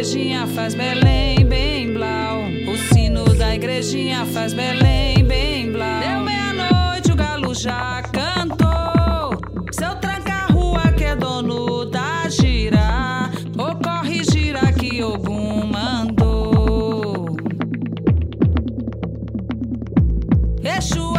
[0.00, 2.44] igrejinha faz Belém, bem blau.
[2.66, 6.00] O sino da igrejinha faz Belém, bem blau.
[6.00, 9.38] Deu meia-noite, o galo já cantou.
[9.70, 13.30] Seu tranca-rua que é dono da gira.
[13.58, 17.36] Ocorre gira que Ogum mandou.
[20.64, 21.10] Exu.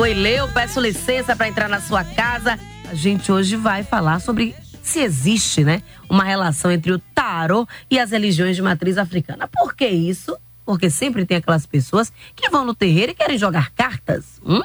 [0.00, 2.58] Goileu, peço licença para entrar na sua casa.
[2.90, 8.00] A gente hoje vai falar sobre se existe, né, uma relação entre o tarô e
[8.00, 9.46] as religiões de matriz africana.
[9.46, 10.36] Por que isso?
[10.66, 14.40] Porque sempre tem aquelas pessoas que vão no terreiro e querem jogar cartas.
[14.44, 14.60] Hum?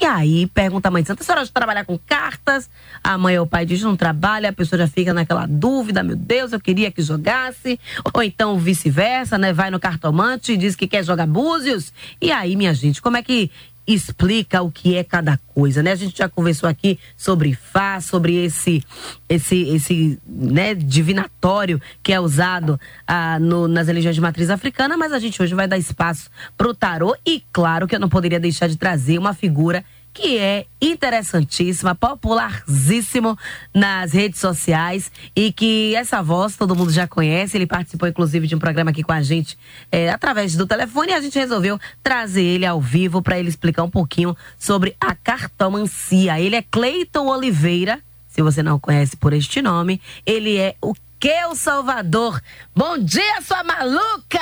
[0.00, 2.68] E aí pergunta a mãe santa, a senhora de trabalhar com cartas?
[3.04, 6.16] A mãe ou o pai diz, não trabalha, a pessoa já fica naquela dúvida, meu
[6.16, 7.78] Deus, eu queria que jogasse.
[8.12, 9.52] Ou então vice-versa, né?
[9.52, 11.92] Vai no cartomante e diz que quer jogar búzios.
[12.20, 13.50] E aí, minha gente, como é que
[13.86, 15.92] explica o que é cada coisa, né?
[15.92, 18.84] A gente já conversou aqui sobre Fá, sobre esse
[19.28, 25.12] esse esse né, divinatório que é usado ah, no, nas religiões de matriz africana, mas
[25.12, 28.68] a gente hoje vai dar espaço pro tarô e claro que eu não poderia deixar
[28.68, 33.38] de trazer uma figura que é interessantíssima, popularzíssimo
[33.74, 37.56] nas redes sociais e que essa voz todo mundo já conhece.
[37.56, 39.56] Ele participou inclusive de um programa aqui com a gente
[39.90, 43.82] é, através do telefone e a gente resolveu trazer ele ao vivo para ele explicar
[43.82, 46.40] um pouquinho sobre a cartomancia.
[46.40, 51.44] Ele é Cleiton Oliveira, se você não conhece por este nome, ele é o que
[51.44, 52.40] o Salvador.
[52.74, 54.40] Bom dia, sua maluca!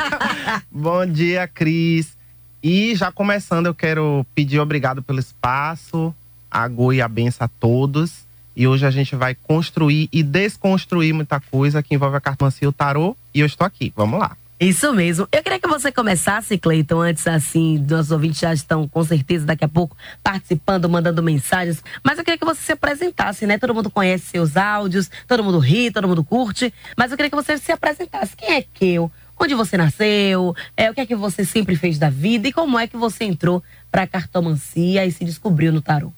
[0.72, 2.17] Bom dia, Cris.
[2.62, 6.14] E já começando, eu quero pedir obrigado pelo espaço,
[6.50, 8.26] a Go e a benção a todos.
[8.56, 12.68] E hoje a gente vai construir e desconstruir muita coisa que envolve a cartomancia e
[12.68, 13.16] o tarô.
[13.32, 14.36] E eu estou aqui, vamos lá.
[14.60, 15.28] Isso mesmo.
[15.30, 19.64] Eu queria que você começasse, Cleiton, antes assim, nossos ouvintes já estão com certeza daqui
[19.64, 21.80] a pouco participando, mandando mensagens.
[22.02, 23.56] Mas eu queria que você se apresentasse, né?
[23.56, 26.74] Todo mundo conhece seus áudios, todo mundo ri, todo mundo curte.
[26.96, 28.36] Mas eu queria que você se apresentasse.
[28.36, 29.12] Quem é Keu?
[29.40, 30.54] Onde você nasceu?
[30.76, 32.48] É, o que é que você sempre fez da vida?
[32.48, 36.12] E como é que você entrou pra cartomancia e se descobriu no tarô?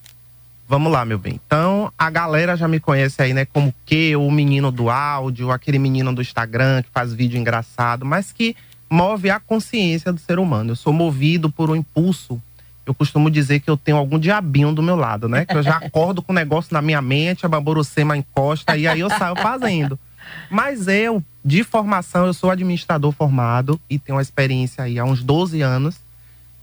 [0.67, 1.41] Vamos lá, meu bem.
[1.45, 5.81] Então, a galera já me conhece aí, né, como que o menino do áudio, aquele
[5.81, 8.55] menino do Instagram que faz vídeo engraçado, mas que
[8.89, 10.71] move a consciência do ser humano.
[10.71, 12.41] Eu sou movido por um impulso.
[12.87, 15.45] Eu costumo dizer que eu tenho algum diabinho do meu lado, né?
[15.45, 19.01] Que eu já acordo com o negócio na minha mente, a baborucema encosta e aí
[19.01, 19.99] eu saio fazendo.
[20.51, 25.23] Mas eu, de formação, eu sou administrador formado e tenho uma experiência aí há uns
[25.23, 25.97] 12 anos.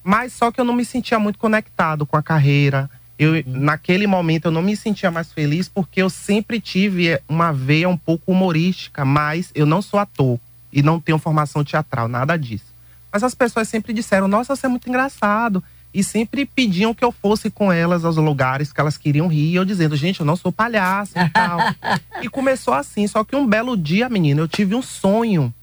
[0.03, 2.89] Mas só que eu não me sentia muito conectado com a carreira.
[3.19, 7.89] Eu, naquele momento eu não me sentia mais feliz porque eu sempre tive uma veia
[7.89, 10.39] um pouco humorística, mas eu não sou ator
[10.71, 12.65] e não tenho formação teatral, nada disso.
[13.11, 17.11] Mas as pessoas sempre disseram: "Nossa, você é muito engraçado" e sempre pediam que eu
[17.11, 20.51] fosse com elas aos lugares que elas queriam rir, eu dizendo: "Gente, eu não sou
[20.51, 21.59] palhaço" e tal.
[22.21, 25.53] e começou assim, só que um belo dia, menina, eu tive um sonho.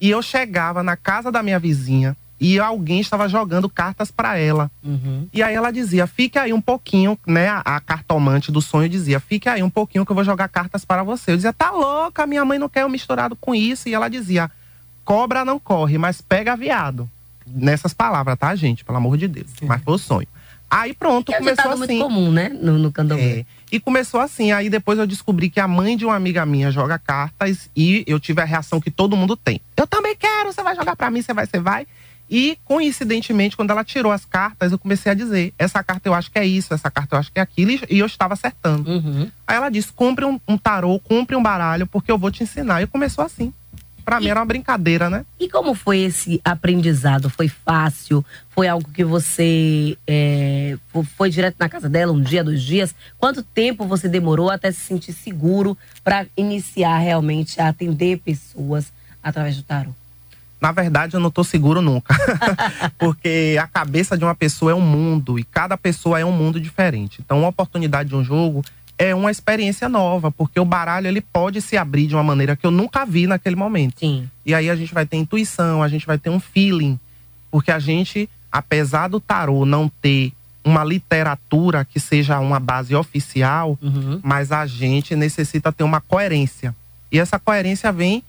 [0.00, 4.70] E eu chegava na casa da minha vizinha e alguém estava jogando cartas para ela.
[4.82, 5.26] Uhum.
[5.32, 7.48] E aí ela dizia: fique aí um pouquinho, né?
[7.48, 10.84] A, a cartomante do sonho dizia: fique aí um pouquinho que eu vou jogar cartas
[10.84, 11.32] para você.
[11.32, 13.88] Eu dizia: tá louca, minha mãe não quer eu misturado com isso.
[13.88, 14.50] E ela dizia:
[15.04, 17.08] cobra não corre, mas pega viado.
[17.46, 18.84] Nessas palavras, tá, gente?
[18.84, 19.50] Pelo amor de Deus.
[19.62, 20.28] Mas foi o sonho.
[20.70, 21.78] Aí pronto, é começou assim.
[21.78, 22.48] muito comum, né?
[22.48, 23.40] No, no candomblé.
[23.40, 23.44] É.
[23.70, 24.50] E começou assim.
[24.50, 28.18] Aí depois eu descobri que a mãe de uma amiga minha joga cartas e eu
[28.18, 29.60] tive a reação que todo mundo tem.
[29.76, 31.86] Eu também quero, você vai jogar pra mim, você vai, você vai.
[32.28, 36.30] E coincidentemente, quando ela tirou as cartas, eu comecei a dizer: essa carta eu acho
[36.30, 38.90] que é isso, essa carta eu acho que é aquilo, e- e eu estava acertando.
[38.90, 39.30] Uhum.
[39.46, 42.82] Aí ela disse: compre um, um tarô, compre um baralho, porque eu vou te ensinar.
[42.82, 43.52] E começou assim.
[44.04, 45.24] Pra mim era uma brincadeira, né?
[45.40, 47.30] E como foi esse aprendizado?
[47.30, 48.24] Foi fácil?
[48.50, 52.94] Foi algo que você é, fo- foi direto na casa dela, um dia, dois dias?
[53.18, 59.56] Quanto tempo você demorou até se sentir seguro para iniciar realmente a atender pessoas através
[59.56, 59.90] do tarô?
[60.60, 62.14] Na verdade, eu não tô seguro nunca.
[62.98, 66.60] Porque a cabeça de uma pessoa é um mundo e cada pessoa é um mundo
[66.60, 67.20] diferente.
[67.24, 68.64] Então, uma oportunidade de um jogo
[68.98, 72.64] é uma experiência nova, porque o baralho ele pode se abrir de uma maneira que
[72.66, 73.98] eu nunca vi naquele momento.
[74.00, 74.28] Sim.
[74.46, 76.98] E aí a gente vai ter intuição, a gente vai ter um feeling,
[77.50, 80.32] porque a gente, apesar do tarô não ter
[80.64, 84.20] uma literatura que seja uma base oficial, Uhum.
[84.22, 86.74] mas a gente necessita ter uma coerência.
[87.12, 88.22] E essa coerência vem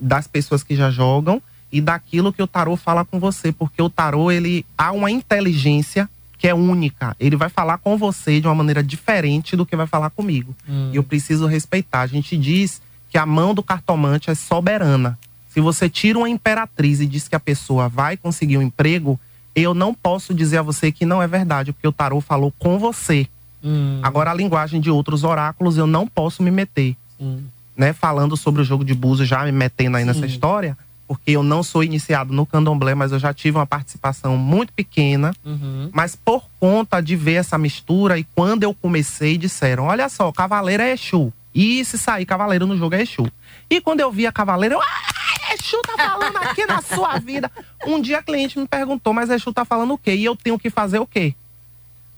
[0.00, 3.90] das pessoas que já jogam e daquilo que o tarô fala com você, porque o
[3.90, 6.08] tarô ele há uma inteligência
[6.44, 7.16] que é única.
[7.18, 10.54] Ele vai falar com você de uma maneira diferente do que vai falar comigo.
[10.68, 10.90] Hum.
[10.92, 12.02] E eu preciso respeitar.
[12.02, 15.18] A gente diz que a mão do cartomante é soberana.
[15.48, 19.18] Se você tira uma imperatriz e diz que a pessoa vai conseguir um emprego,
[19.56, 22.78] eu não posso dizer a você que não é verdade, porque o tarô falou com
[22.78, 23.26] você.
[23.64, 26.94] Hum, Agora, a linguagem de outros oráculos eu não posso me meter.
[27.18, 27.42] sim.
[27.74, 27.94] Né?
[27.94, 30.26] Falando sobre o jogo de búzios, já me metendo aí nessa Sim.
[30.26, 34.72] história, porque eu não sou iniciado no candomblé, mas eu já tive uma participação muito
[34.72, 35.34] pequena.
[35.44, 35.90] Uhum.
[35.92, 40.82] Mas por conta de ver essa mistura, e quando eu comecei, disseram: olha só, cavaleiro
[40.82, 41.32] é Exu.
[41.54, 43.30] E se sair cavaleiro no jogo é Exu.
[43.70, 44.80] E quando eu vi a cavaleiro, eu.
[44.80, 47.50] Ah, Exu tá falando aqui na sua vida.
[47.86, 50.14] Um dia a cliente me perguntou, mas Exu tá falando o quê?
[50.14, 51.34] E eu tenho que fazer o quê?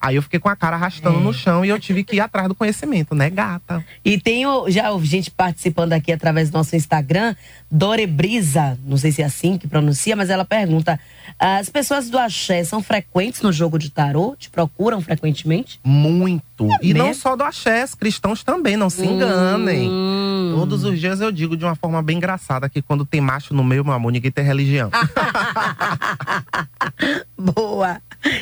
[0.06, 1.20] Aí eu fiquei com a cara arrastando É.
[1.20, 3.84] no chão e eu tive que ir atrás do conhecimento, né, gata?
[4.04, 7.34] E tem já gente participando aqui através do nosso Instagram,
[7.68, 10.98] Dorebrisa, não sei se é assim que pronuncia, mas ela pergunta:
[11.38, 14.36] as pessoas do axé são frequentes no jogo de tarô?
[14.38, 15.80] Te procuram frequentemente?
[15.84, 16.45] Muito.
[16.82, 17.22] E não mesmo?
[17.22, 19.88] só do axé, os cristãos também, não se enganem.
[19.90, 20.52] Hum.
[20.56, 23.64] Todos os dias eu digo de uma forma bem engraçada que quando tem macho no
[23.64, 24.90] meio, meu amor, ninguém tem religião.
[27.36, 28.00] Boa.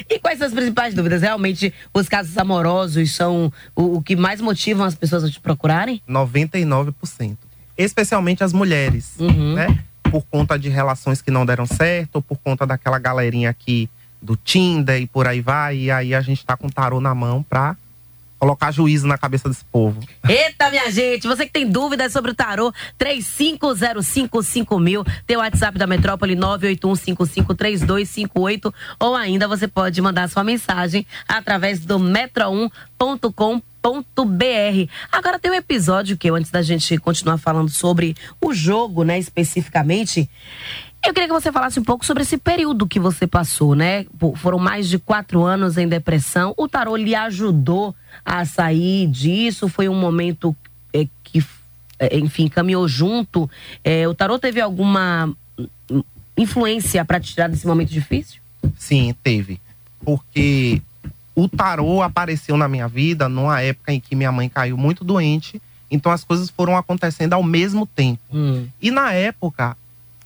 [0.08, 1.22] E quais são as principais dúvidas?
[1.22, 6.00] Realmente, os casos amorosos são o, o que mais motivam as pessoas a te procurarem?
[6.08, 7.36] 99%.
[7.76, 9.54] Especialmente as mulheres, Uhum.
[9.54, 9.78] né?
[10.10, 13.88] Por conta de relações que não deram certo, ou por conta daquela galerinha aqui
[14.22, 15.76] do Tinder e por aí vai.
[15.76, 17.76] E aí a gente tá com tarô na mão pra
[18.44, 19.98] colocar juízo na cabeça desse povo.
[20.28, 25.86] Eita, minha gente, você que tem dúvidas sobre o tarô, 35055000, tem o WhatsApp da
[25.86, 28.70] Metrópole 981553258,
[29.00, 34.90] ou ainda você pode mandar sua mensagem através do metro1.com.br.
[35.10, 39.18] Agora tem um episódio que eu, antes da gente continuar falando sobre o jogo, né,
[39.18, 40.28] especificamente,
[41.06, 44.06] eu queria que você falasse um pouco sobre esse período que você passou, né?
[44.18, 46.54] Pô, Foram mais de quatro anos em depressão.
[46.56, 49.68] O tarô lhe ajudou a sair disso?
[49.68, 50.56] Foi um momento
[50.92, 51.44] é, que,
[51.98, 53.50] é, enfim, caminhou junto?
[53.82, 55.30] É, o tarô teve alguma
[55.90, 56.02] hum,
[56.36, 58.40] influência para te tirar desse momento difícil?
[58.78, 59.60] Sim, teve.
[60.04, 60.80] Porque
[61.34, 65.60] o tarô apareceu na minha vida numa época em que minha mãe caiu muito doente.
[65.90, 68.22] Então as coisas foram acontecendo ao mesmo tempo.
[68.32, 68.66] Hum.
[68.80, 69.76] E na época,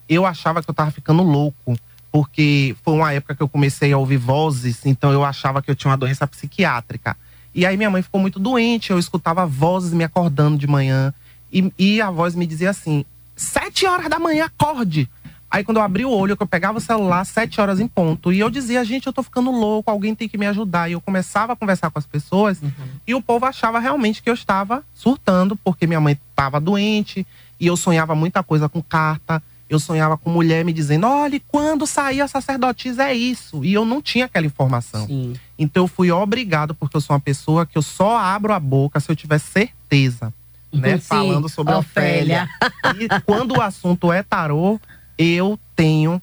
[0.09, 1.79] eu achava que eu tava ficando louco.
[2.11, 5.77] Porque foi uma época que eu comecei a ouvir vozes, então eu achava que eu
[5.77, 7.17] tinha uma doença psiquiátrica.
[7.55, 11.13] E aí minha mãe ficou muito doente, eu escutava vozes me acordando de manhã.
[11.53, 13.05] E, e a voz me dizia assim:
[13.37, 15.09] sete horas da manhã, acorde.
[15.51, 18.33] Aí quando eu abri o olho, eu pegava o celular, sete horas em ponto.
[18.33, 20.91] E eu dizia, gente, eu tô ficando louco, alguém tem que me ajudar.
[20.91, 22.61] E eu começava a conversar com as pessoas
[23.07, 27.27] e o povo achava realmente que eu estava surtando, porque minha mãe estava doente
[27.59, 29.43] e eu sonhava muita coisa com carta.
[29.69, 33.65] Eu sonhava com mulher me dizendo: olha, quando sair a sacerdotisa é isso.
[33.65, 35.07] E eu não tinha aquela informação.
[35.07, 35.35] Sim.
[35.59, 38.99] Então eu fui obrigado, porque eu sou uma pessoa que eu só abro a boca
[39.01, 40.33] se eu tiver certeza.
[40.73, 40.99] Né?
[40.99, 42.49] Sim, Falando sobre a Ofélia.
[42.83, 43.07] Ofélia.
[43.17, 44.81] E quando o assunto é tarô,
[45.19, 46.21] eu tenho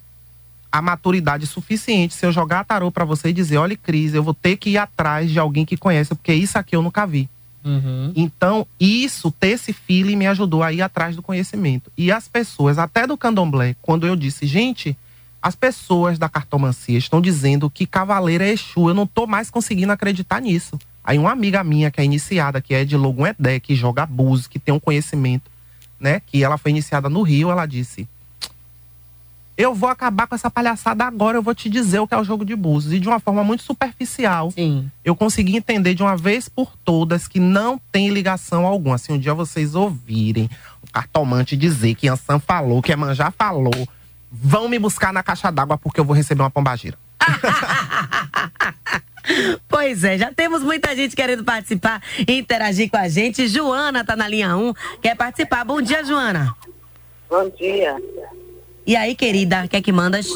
[0.72, 2.14] a maturidade suficiente.
[2.14, 4.78] Se eu jogar tarô pra você e dizer, olha, Cris, eu vou ter que ir
[4.78, 7.30] atrás de alguém que conhece, porque isso aqui eu nunca vi.
[7.66, 8.14] Uhum.
[8.16, 11.92] Então, isso, ter esse feeling me ajudou a ir atrás do conhecimento.
[11.98, 14.96] E as pessoas, até do candomblé, quando eu disse, gente,
[15.42, 19.92] as pessoas da cartomancia estão dizendo que cavaleiro é Exu, eu não tô mais conseguindo
[19.92, 20.80] acreditar nisso.
[21.04, 24.48] Aí uma amiga minha que é iniciada, que é de Logum Edé, que joga búzios,
[24.48, 25.52] que tem um conhecimento,
[26.00, 26.20] né?
[26.26, 28.08] Que ela foi iniciada no Rio, ela disse:
[29.58, 32.24] Eu vou acabar com essa palhaçada agora, eu vou te dizer o que é o
[32.24, 32.94] jogo de búzios.
[32.94, 34.92] E de uma forma muito superficial Sim.
[35.04, 38.98] eu consegui entender de uma vez por todas que não tem ligação alguma.
[38.98, 40.50] Se um dia vocês ouvirem
[40.82, 43.88] o cartomante dizer que Ansan falou, que Emanjá falou,
[44.30, 46.98] vão me buscar na caixa d'água porque eu vou receber uma pombagira.
[49.68, 53.48] Pois é, já temos muita gente querendo participar e interagir com a gente.
[53.48, 55.66] Joana tá na linha 1, quer participar.
[55.66, 56.56] Bom dia, Joana.
[57.30, 57.98] Bom dia.
[58.88, 60.28] E aí, querida, quer que mandas?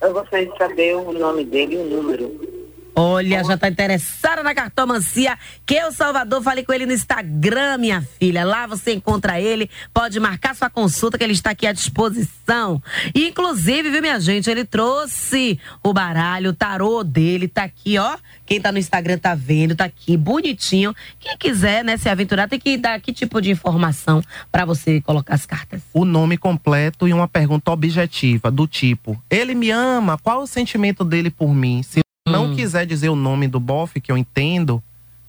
[0.00, 2.53] Eu gostaria de saber o nome dele e o número.
[2.96, 5.36] Olha, já tá interessada na cartomancia.
[5.66, 8.44] Que o Salvador, falei com ele no Instagram, minha filha.
[8.44, 12.80] Lá você encontra ele, pode marcar sua consulta, que ele está aqui à disposição.
[13.12, 18.16] E, inclusive, viu, minha gente, ele trouxe o baralho, o tarô dele, tá aqui, ó.
[18.46, 20.94] Quem tá no Instagram tá vendo, tá aqui, bonitinho.
[21.18, 24.22] Quem quiser, né, se aventurar, tem que dar que tipo de informação
[24.52, 25.82] para você colocar as cartas.
[25.92, 30.16] O nome completo e uma pergunta objetiva, do tipo: Ele me ama?
[30.18, 31.82] Qual o sentimento dele por mim?
[31.82, 34.82] Se não quiser dizer o nome do bofe, que eu entendo,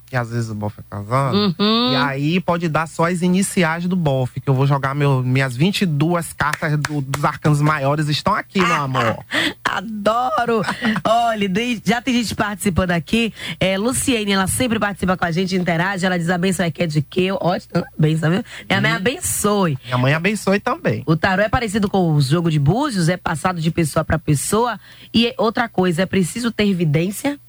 [0.06, 1.36] que às vezes o bofe é casado.
[1.36, 1.92] Uhum.
[1.92, 5.56] E aí pode dar só as iniciais do bofe, que eu vou jogar meu, minhas
[5.56, 9.18] 22 cartas do- dos arcanos maiores estão aqui, meu amor.
[9.64, 10.62] Adoro!
[11.04, 11.50] Olha,
[11.84, 13.34] já tem gente participando aqui.
[13.60, 16.06] É, Luciene, ela sempre participa com a gente, interage.
[16.06, 17.32] Ela diz a benção é que é de que?
[17.32, 18.44] Ótimo, benção, viu?
[18.70, 19.78] Minha mãe abençoe.
[19.86, 21.04] Minha mãe abençoe também.
[21.06, 24.80] O tarô é parecido com o jogo de búzios, é passado de pessoa para pessoa.
[25.14, 27.40] E outra coisa, é preciso ter evidência?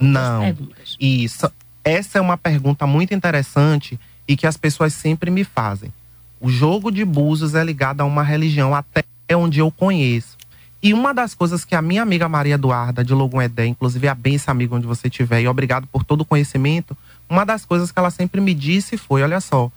[0.00, 0.56] Não.
[1.00, 1.50] Isso.
[1.88, 5.92] Essa é uma pergunta muito interessante e que as pessoas sempre me fazem.
[6.40, 9.04] O jogo de búzios é ligado a uma religião até
[9.34, 10.36] onde eu conheço.
[10.80, 14.14] E uma das coisas que a minha amiga Maria Eduarda, de Logum Edé, inclusive a
[14.14, 16.96] benção amiga onde você estiver, e obrigado por todo o conhecimento,
[17.28, 19.72] uma das coisas que ela sempre me disse foi, olha só,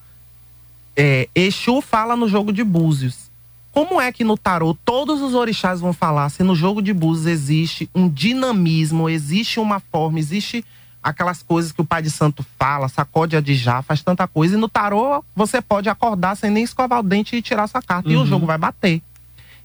[0.95, 3.31] é, Exu fala no jogo de búzios.
[3.71, 7.25] Como é que no tarô todos os orixás vão falar se no jogo de búzios
[7.25, 10.63] existe um dinamismo, existe uma forma, existe
[11.03, 14.55] aquelas coisas que o pai de santo fala, sacode a de já, faz tanta coisa.
[14.55, 18.07] E no tarô você pode acordar sem nem escovar o dente e tirar sua carta.
[18.07, 18.13] Uhum.
[18.13, 18.25] E o uhum.
[18.25, 19.01] jogo vai bater.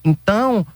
[0.04, 0.66] Então,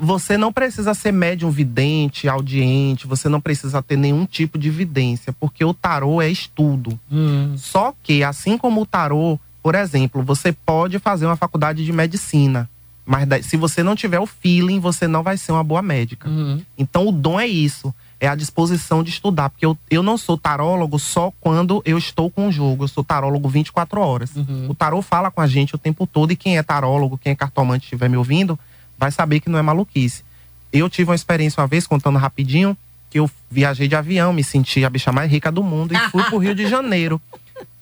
[0.00, 5.32] você não precisa ser médium vidente, audiente, você não precisa ter nenhum tipo de evidência,
[5.32, 6.98] porque o tarô é estudo.
[7.10, 7.54] Uhum.
[7.58, 12.68] Só que, assim como o tarô, por exemplo, você pode fazer uma faculdade de medicina.
[13.04, 16.28] Mas se você não tiver o feeling, você não vai ser uma boa médica.
[16.28, 16.60] Uhum.
[16.76, 19.50] Então o dom é isso é a disposição de estudar.
[19.50, 22.84] Porque eu, eu não sou tarólogo só quando eu estou com o jogo.
[22.84, 24.34] Eu sou tarólogo 24 horas.
[24.34, 24.66] Uhum.
[24.70, 26.32] O tarô fala com a gente o tempo todo.
[26.32, 28.58] E quem é tarólogo, quem é cartomante estiver me ouvindo,
[28.98, 30.24] vai saber que não é maluquice.
[30.72, 32.76] Eu tive uma experiência uma vez, contando rapidinho,
[33.08, 36.22] que eu viajei de avião, me senti a bicha mais rica do mundo e fui
[36.24, 37.20] pro Rio de Janeiro.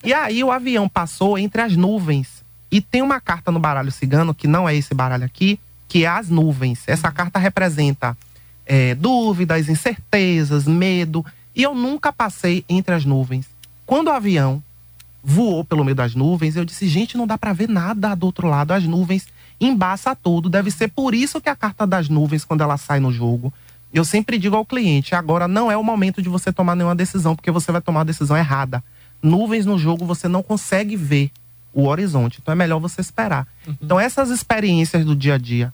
[0.05, 2.45] E aí o avião passou entre as nuvens.
[2.71, 6.09] E tem uma carta no baralho cigano, que não é esse baralho aqui, que é
[6.09, 6.83] as nuvens.
[6.87, 8.17] Essa carta representa
[8.67, 11.25] é, dúvidas, incertezas, medo.
[11.55, 13.47] E eu nunca passei entre as nuvens.
[13.87, 14.63] Quando o avião
[15.23, 18.49] voou pelo meio das nuvens, eu disse: gente, não dá para ver nada do outro
[18.49, 18.73] lado.
[18.73, 19.27] As nuvens
[19.61, 20.49] embaça tudo.
[20.49, 23.53] Deve ser por isso que a carta das nuvens, quando ela sai no jogo,
[23.93, 27.37] eu sempre digo ao cliente: agora não é o momento de você tomar nenhuma decisão,
[27.37, 28.83] porque você vai tomar a decisão errada.
[29.23, 31.31] Nuvens no jogo você não consegue ver
[31.73, 33.47] o horizonte, então é melhor você esperar.
[33.67, 33.77] Uhum.
[33.83, 35.73] Então, essas experiências do dia a dia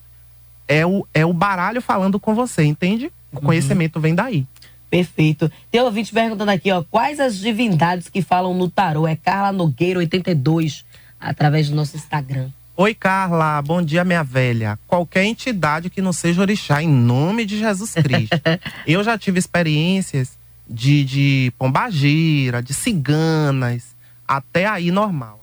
[0.67, 3.11] é o, é o baralho falando com você, entende?
[3.31, 3.41] O uhum.
[3.41, 4.45] conhecimento vem daí.
[4.89, 5.49] Perfeito.
[5.71, 9.07] Tem ouvinte perguntando aqui, ó, quais as divindades que falam no tarô?
[9.07, 10.85] É Carla Nogueira 82,
[11.19, 12.49] através do nosso Instagram.
[12.75, 13.61] Oi, Carla.
[13.61, 14.77] Bom dia, minha velha.
[14.87, 18.41] Qualquer entidade que não seja orixá, em nome de Jesus Cristo.
[18.87, 20.37] Eu já tive experiências
[20.67, 23.95] de, de pombagira, de ciganas,
[24.27, 25.41] até aí normal.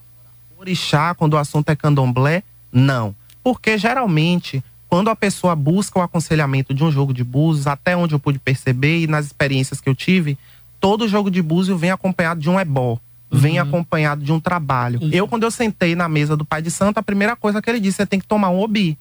[0.58, 3.14] Orixá, quando o assunto é candomblé, não.
[3.42, 8.14] Porque geralmente quando a pessoa busca o aconselhamento de um jogo de búzios, até onde
[8.14, 10.38] eu pude perceber e nas experiências que eu tive,
[10.80, 12.98] todo jogo de búzios vem acompanhado de um ebó, uhum.
[13.38, 14.98] vem acompanhado de um trabalho.
[15.02, 15.14] Isso.
[15.14, 17.80] Eu, quando eu sentei na mesa do pai de santo, a primeira coisa que ele
[17.80, 18.96] disse, é tem que tomar um obi.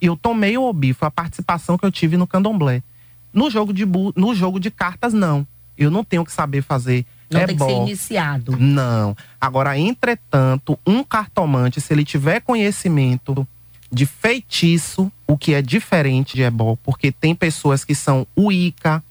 [0.00, 2.82] Eu tomei o obi, foi a participação que eu tive no candomblé.
[3.32, 5.46] No jogo de, bu no jogo de cartas, não.
[5.78, 8.56] Eu não tenho que saber fazer não tem que ser iniciado.
[8.58, 9.16] Não.
[9.40, 13.46] Agora, entretanto, um cartomante, se ele tiver conhecimento
[13.92, 19.02] de feitiço, o que é diferente de ebó, porque tem pessoas que são uíca,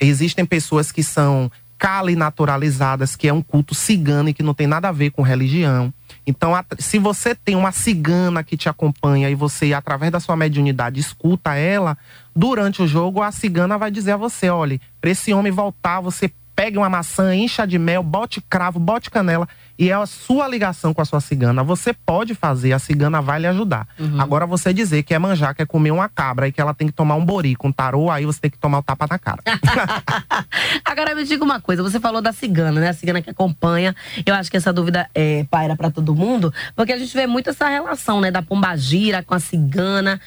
[0.00, 4.68] existem pessoas que são cali naturalizadas, que é um culto cigano e que não tem
[4.68, 5.92] nada a ver com religião.
[6.24, 11.00] Então, se você tem uma cigana que te acompanha e você, através da sua mediunidade,
[11.00, 11.98] escuta ela,
[12.34, 16.30] durante o jogo, a cigana vai dizer a você: olha, para esse homem voltar, você
[16.54, 19.48] pegue uma maçã, encha de mel, bote cravo, bote canela
[19.78, 21.62] e é a sua ligação com a sua cigana.
[21.62, 23.88] Você pode fazer, a cigana vai lhe ajudar.
[23.98, 24.20] Uhum.
[24.20, 26.86] Agora, você dizer que é manjar, que é comer uma cabra e que ela tem
[26.86, 29.42] que tomar um bori com tarô, aí você tem que tomar o tapa na cara.
[30.84, 32.88] Agora, me diga uma coisa: você falou da cigana, né?
[32.90, 33.94] A cigana que acompanha.
[34.24, 37.50] Eu acho que essa dúvida é, paira para todo mundo, porque a gente vê muito
[37.50, 38.30] essa relação, né?
[38.30, 40.20] Da pombagira com a cigana.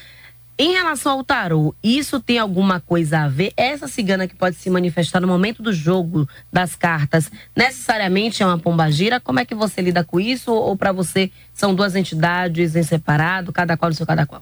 [0.58, 3.52] Em relação ao tarô, isso tem alguma coisa a ver?
[3.58, 8.58] Essa cigana que pode se manifestar no momento do jogo das cartas, necessariamente é uma
[8.58, 9.20] pombagira?
[9.20, 10.54] Como é que você lida com isso?
[10.54, 14.42] Ou para você são duas entidades em separado, cada qual no seu cada qual?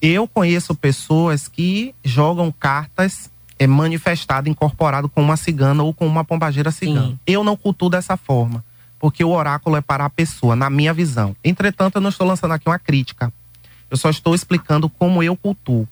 [0.00, 6.24] Eu conheço pessoas que jogam cartas é, manifestado, incorporado com uma cigana ou com uma
[6.24, 7.08] pombagira cigana.
[7.08, 7.18] Sim.
[7.26, 8.64] Eu não cultuo dessa forma,
[8.96, 11.34] porque o oráculo é para a pessoa, na minha visão.
[11.42, 13.32] Entretanto, eu não estou lançando aqui uma crítica
[13.90, 15.86] eu só estou explicando como eu cultuo.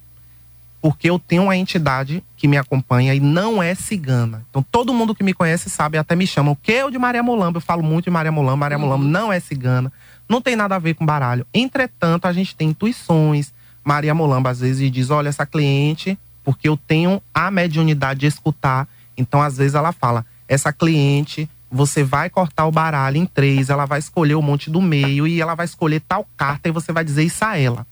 [0.81, 4.47] Porque eu tenho uma entidade que me acompanha e não é cigana.
[4.49, 6.53] Então todo mundo que me conhece sabe, até me chamam.
[6.53, 7.57] O que eu de Maria Molamba?
[7.57, 8.57] Eu falo muito de Maria Molamba.
[8.57, 9.11] Maria Molamba uhum.
[9.11, 9.93] não é cigana.
[10.29, 11.45] Não tem nada a ver com baralho.
[11.53, 13.53] Entretanto, a gente tem intuições.
[13.83, 18.87] Maria Molamba às vezes diz: olha, essa cliente, porque eu tenho a mediunidade de escutar.
[19.17, 23.85] Então, às vezes, ela fala: essa cliente você vai cortar o baralho em três, ela
[23.85, 27.05] vai escolher o monte do meio e ela vai escolher tal carta e você vai
[27.05, 27.87] dizer isso a ela.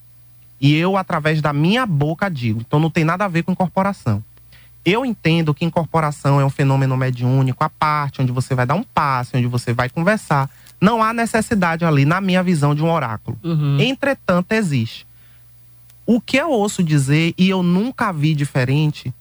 [0.61, 2.63] E eu, através da minha boca, digo.
[2.67, 4.23] Então não tem nada a ver com incorporação.
[4.85, 8.85] Eu entendo que incorporação é um fenômeno mediúnico à parte, onde você vai dar um
[8.85, 10.49] passe, onde você vai conversar.
[10.81, 13.37] Não há necessidade ali, na minha visão, de um oráculo.
[13.43, 13.79] Uhum.
[13.81, 15.07] Entretanto, existe.
[16.07, 19.13] O que eu ouço dizer, e eu nunca vi diferente,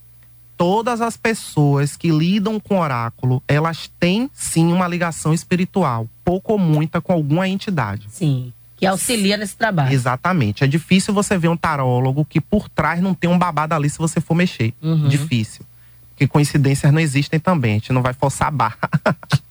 [0.58, 6.60] todas as pessoas que lidam com oráculo, elas têm sim uma ligação espiritual, pouco ou
[6.60, 8.08] muita, com alguma entidade.
[8.10, 8.54] Sim.
[8.78, 9.94] Que auxilia nesse trabalho.
[9.94, 10.64] Exatamente.
[10.64, 13.98] É difícil você ver um tarólogo que por trás não tem um babado ali se
[13.98, 14.74] você for mexer.
[14.82, 15.08] Uhum.
[15.08, 15.66] Difícil.
[16.10, 17.72] Porque coincidências não existem também.
[17.72, 18.90] A gente não vai forçar a barra.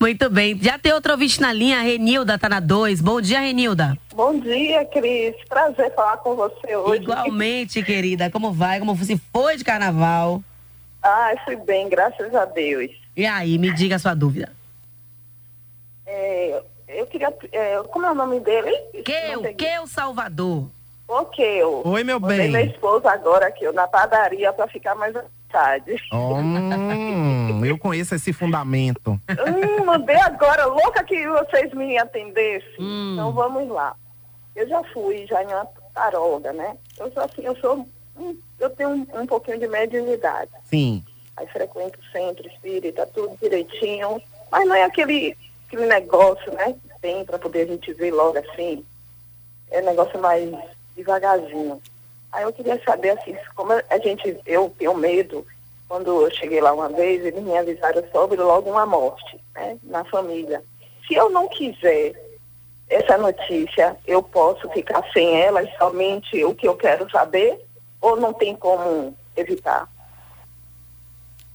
[0.00, 0.58] Muito bem.
[0.60, 3.00] Já tem outro ouvinte na linha, a Renilda tá na 2.
[3.00, 3.96] Bom dia, Renilda.
[4.14, 5.34] Bom dia, Cris.
[5.48, 7.02] Prazer falar com você hoje.
[7.02, 8.30] Igualmente, querida.
[8.30, 8.78] Como vai?
[8.78, 10.42] Como você foi de carnaval?
[11.02, 12.90] Ah, fui bem, graças a Deus.
[13.16, 14.52] E aí, me diga a sua dúvida.
[16.06, 17.32] É, eu queria.
[17.50, 18.70] é, como é o nome dele?
[19.04, 20.68] Keu, Keu Salvador.
[21.12, 21.82] O Keu.
[21.84, 22.48] Oi, meu Mandei bem.
[22.48, 25.96] minha esposa agora aqui na padaria para ficar mais à vontade.
[26.10, 29.10] Hum, eu conheço esse fundamento.
[29.10, 32.76] hum, mandei agora, louca que vocês me atendessem.
[32.80, 33.12] Hum.
[33.12, 33.94] Então vamos lá.
[34.56, 36.78] Eu já fui já em uma taróloga, né?
[36.98, 37.86] Eu sou assim, eu sou.
[38.58, 40.50] Eu tenho um, um pouquinho de mediunidade.
[40.64, 41.04] Sim.
[41.36, 44.20] Aí frequento o centro espírita, tudo direitinho.
[44.50, 46.72] Mas não é aquele, aquele negócio, né?
[46.72, 48.82] Que tem para poder a gente ver logo assim.
[49.70, 50.50] É um negócio mais
[50.96, 51.80] devagarzinho.
[52.32, 55.46] Aí eu queria saber, assim, como a gente, eu tenho medo,
[55.88, 59.76] quando eu cheguei lá uma vez, eles me avisaram sobre logo uma morte, né?
[59.84, 60.62] Na família.
[61.06, 62.14] Se eu não quiser
[62.88, 67.60] essa notícia, eu posso ficar sem ela e somente o que eu quero saber?
[68.00, 69.88] Ou não tem como evitar?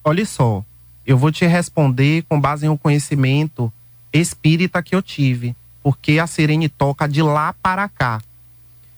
[0.03, 0.63] Olha só,
[1.05, 3.71] eu vou te responder com base em um conhecimento
[4.13, 8.21] espírita que eu tive, porque a Sirene toca de lá para cá.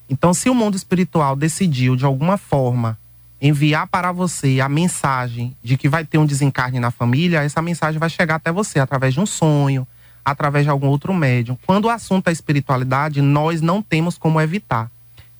[0.09, 2.97] Então, se o mundo espiritual decidiu de alguma forma
[3.41, 7.99] enviar para você a mensagem de que vai ter um desencarne na família, essa mensagem
[7.99, 9.87] vai chegar até você através de um sonho,
[10.25, 11.57] através de algum outro médium.
[11.65, 14.91] Quando o assunto é espiritualidade, nós não temos como evitar.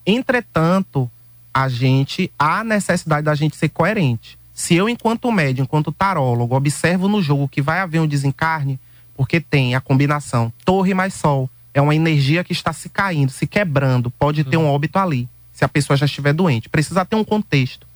[0.05, 1.09] Entretanto,
[1.53, 4.37] a gente há necessidade da gente ser coerente.
[4.53, 8.79] Se eu, enquanto médium, enquanto tarólogo, observo no jogo que vai haver um desencarne,
[9.15, 13.47] porque tem a combinação torre mais sol, é uma energia que está se caindo, se
[13.47, 16.69] quebrando, pode ter um óbito ali, se a pessoa já estiver doente.
[16.69, 17.87] Precisa ter um contexto.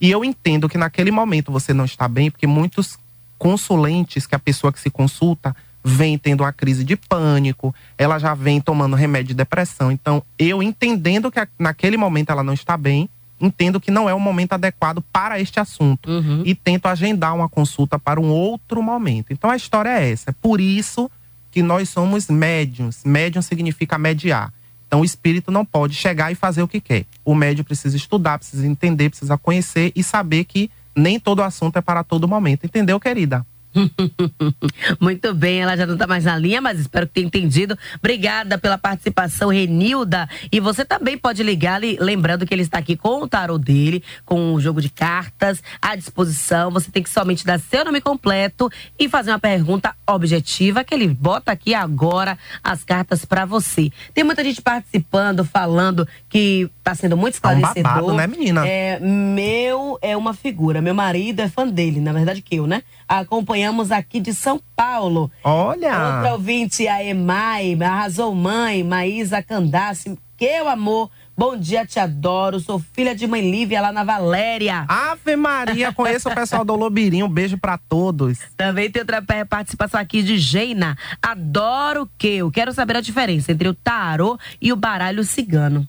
[0.00, 2.98] E eu entendo que naquele momento você não está bem, porque muitos
[3.38, 8.34] consulentes que a pessoa que se consulta vem tendo uma crise de pânico, ela já
[8.34, 9.90] vem tomando remédio de depressão.
[9.92, 13.08] Então, eu entendendo que naquele momento ela não está bem,
[13.40, 16.42] entendo que não é o momento adequado para este assunto Uhum.
[16.44, 19.32] e tento agendar uma consulta para um outro momento.
[19.32, 20.30] Então, a história é essa.
[20.30, 21.10] É por isso
[21.56, 23.02] que nós somos médiums.
[23.02, 24.52] Médium significa mediar.
[24.86, 27.06] Então, o espírito não pode chegar e fazer o que quer.
[27.24, 31.80] O médium precisa estudar, precisa entender, precisa conhecer e saber que nem todo assunto é
[31.80, 32.66] para todo momento.
[32.66, 33.46] Entendeu, querida?
[35.00, 37.76] Muito bem, ela já não está mais na linha, mas espero que tenha entendido.
[37.98, 40.28] Obrigada pela participação, Renilda.
[40.50, 44.02] E você também pode ligar, li- lembrando que ele está aqui com o tarô dele,
[44.24, 46.70] com o jogo de cartas à disposição.
[46.70, 51.08] Você tem que somente dar seu nome completo e fazer uma pergunta objetiva, que ele
[51.08, 53.90] bota aqui agora as cartas para você.
[54.14, 57.92] Tem muita gente participando, falando que está sendo muito Tá um esclarecedor.
[57.92, 58.66] babado, né, menina?
[58.66, 60.80] É, meu é uma figura.
[60.80, 62.82] Meu marido é fã dele, na verdade que eu, né?
[63.08, 65.30] Acompanhamos aqui de São Paulo.
[65.44, 66.16] Olha!
[66.16, 70.18] Outra ouvinte, a Emai, arrasou mãe, Maísa Candace.
[70.36, 71.10] Que o amor.
[71.34, 72.60] Bom dia, te adoro.
[72.60, 74.84] Sou filha de mãe Lívia lá na Valéria.
[74.88, 77.26] Ave Maria, conheço o pessoal do Lobirinho.
[77.26, 78.38] Um beijo pra todos.
[78.56, 80.96] Também tem outra participação aqui de Geina.
[81.22, 85.88] Adoro que eu quero saber a diferença entre o tarô e o baralho cigano.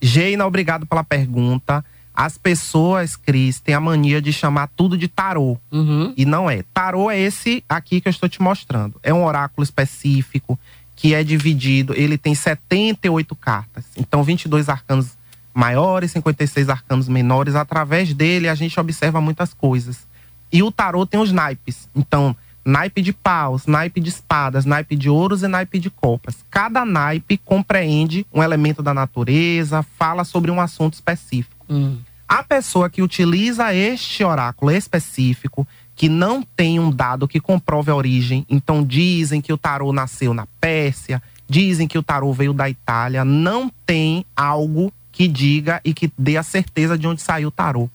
[0.00, 1.84] Geina, obrigado pela pergunta.
[2.20, 5.56] As pessoas, Cris, têm a mania de chamar tudo de tarô.
[5.70, 6.12] Uhum.
[6.16, 6.64] E não é.
[6.74, 8.98] Tarô é esse aqui que eu estou te mostrando.
[9.04, 10.58] É um oráculo específico
[10.96, 11.94] que é dividido.
[11.94, 13.84] Ele tem 78 cartas.
[13.96, 15.16] Então, 22 arcanos
[15.54, 17.54] maiores, 56 arcanos menores.
[17.54, 20.04] Através dele, a gente observa muitas coisas.
[20.52, 21.88] E o tarô tem os naipes.
[21.94, 26.44] Então, naipe de paus, naipe de espadas, naipe de ouros e naipe de copas.
[26.50, 31.64] Cada naipe compreende um elemento da natureza, fala sobre um assunto específico.
[31.70, 31.98] Hum.
[32.28, 37.94] A pessoa que utiliza este oráculo específico, que não tem um dado que comprove a
[37.94, 42.68] origem, então dizem que o tarô nasceu na Pérsia, dizem que o tarô veio da
[42.68, 47.50] Itália, não tem algo que diga e que dê a certeza de onde saiu o
[47.50, 47.88] tarô.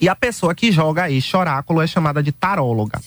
[0.00, 3.00] E a pessoa que joga este oráculo é chamada de taróloga.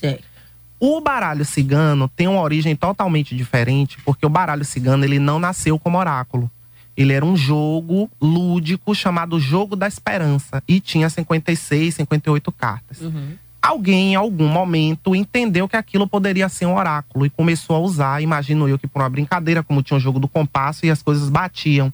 [0.80, 5.80] O baralho cigano tem uma origem totalmente diferente, porque o baralho cigano ele não nasceu
[5.80, 6.52] como oráculo.
[6.98, 13.02] Ele era um jogo lúdico chamado Jogo da Esperança e tinha 56, 58 cartas.
[13.02, 13.36] Uhum.
[13.62, 18.24] Alguém, em algum momento, entendeu que aquilo poderia ser um oráculo e começou a usar.
[18.24, 21.30] Imagino eu que por uma brincadeira, como tinha o jogo do compasso e as coisas
[21.30, 21.94] batiam.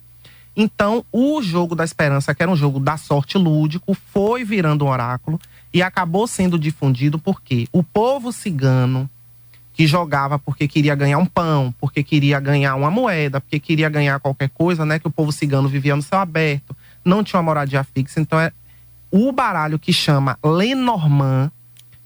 [0.55, 4.89] Então, o jogo da esperança, que era um jogo da sorte lúdico, foi virando um
[4.89, 5.39] oráculo
[5.73, 9.09] e acabou sendo difundido porque o povo cigano
[9.73, 14.19] que jogava porque queria ganhar um pão, porque queria ganhar uma moeda, porque queria ganhar
[14.19, 14.99] qualquer coisa, né?
[14.99, 18.21] Que o povo cigano vivia no céu aberto, não tinha uma moradia fixa.
[18.21, 18.51] Então, é
[19.11, 21.51] o baralho que chama Lenormand,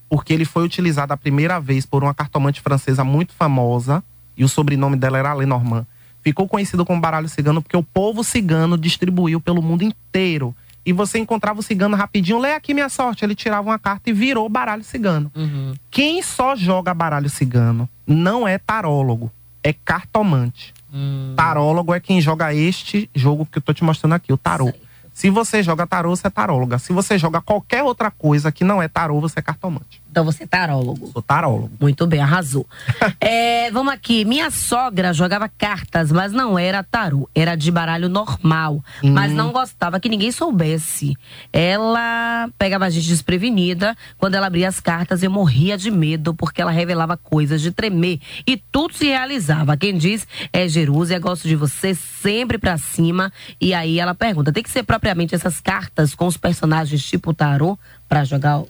[0.09, 4.03] porque ele foi utilizado a primeira vez por uma cartomante francesa muito famosa,
[4.37, 5.85] e o sobrenome dela era Lenormand.
[6.21, 10.55] Ficou conhecido como baralho cigano porque o povo cigano distribuiu pelo mundo inteiro.
[10.87, 13.25] E você encontrava o cigano rapidinho, lê aqui minha sorte.
[13.25, 15.29] Ele tirava uma carta e virou baralho cigano.
[15.35, 15.73] Uhum.
[15.91, 19.29] Quem só joga baralho cigano não é tarólogo,
[19.61, 20.73] é cartomante.
[20.93, 21.33] Hum.
[21.35, 24.69] Tarólogo é quem joga este jogo que eu tô te mostrando aqui, o tarô.
[24.71, 24.81] Sei.
[25.13, 26.79] Se você joga tarô, você é taróloga.
[26.79, 30.01] Se você joga qualquer outra coisa que não é tarô, você é cartomante.
[30.17, 31.11] Então você é tarólogo.
[31.13, 31.69] Sou tarólogo.
[31.79, 32.65] Muito bem, arrasou.
[33.19, 34.23] É, vamos aqui.
[34.23, 37.29] Minha sogra jogava cartas, mas não era tarô.
[37.35, 38.83] Era de baralho normal.
[39.03, 41.17] Mas não gostava que ninguém soubesse.
[41.51, 43.97] Ela pegava a gente desprevenida.
[44.17, 48.21] Quando ela abria as cartas, eu morria de medo, porque ela revelava coisas de tremer.
[48.45, 49.75] E tudo se realizava.
[49.75, 53.33] Quem diz é Jerusa, gosto de você, sempre pra cima.
[53.59, 57.77] E aí ela pergunta: tem que ser propriamente essas cartas com os personagens tipo tarô
[58.07, 58.69] pra jogar o.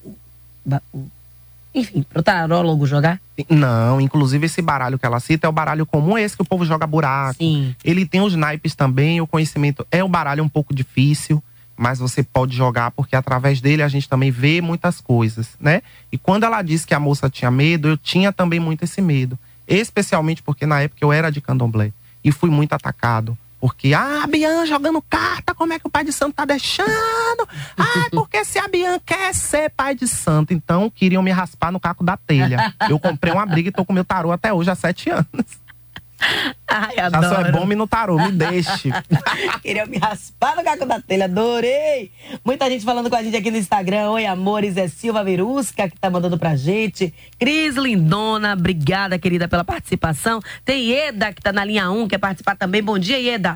[0.93, 1.16] o
[1.77, 3.19] enfim, pro tarólogo jogar?
[3.49, 6.65] Não, inclusive esse baralho que ela cita é o baralho comum, esse que o povo
[6.65, 7.35] joga buraco.
[7.37, 7.75] Sim.
[7.83, 11.41] Ele tem os naipes também, o conhecimento é o baralho um pouco difícil,
[11.77, 15.83] mas você pode jogar porque através dele a gente também vê muitas coisas, né?
[16.11, 19.37] E quando ela disse que a moça tinha medo, eu tinha também muito esse medo,
[19.67, 21.91] especialmente porque na época eu era de candomblé
[22.23, 23.37] e fui muito atacado.
[23.67, 26.87] Porque, ah, a Bian jogando carta, como é que o pai de santo tá deixando?
[27.77, 31.79] Ah, porque se a Bian quer ser pai de santo, então queriam me raspar no
[31.79, 32.73] caco da telha.
[32.89, 35.27] Eu comprei uma briga e tô com meu tarô até hoje há sete anos.
[36.67, 37.51] Ai, Já só é adoro.
[37.53, 38.89] bom me no tarô, me deixe.
[39.61, 42.11] Queria me raspar no caco da telha, adorei!
[42.43, 44.09] Muita gente falando com a gente aqui no Instagram.
[44.11, 47.13] Oi, amores, é Silva Verusca que tá mandando pra gente.
[47.39, 50.41] Cris Lindona, obrigada, querida, pela participação.
[50.65, 52.81] Tem Ieda que tá na linha 1, quer participar também.
[52.83, 53.53] Bom dia, Ieda.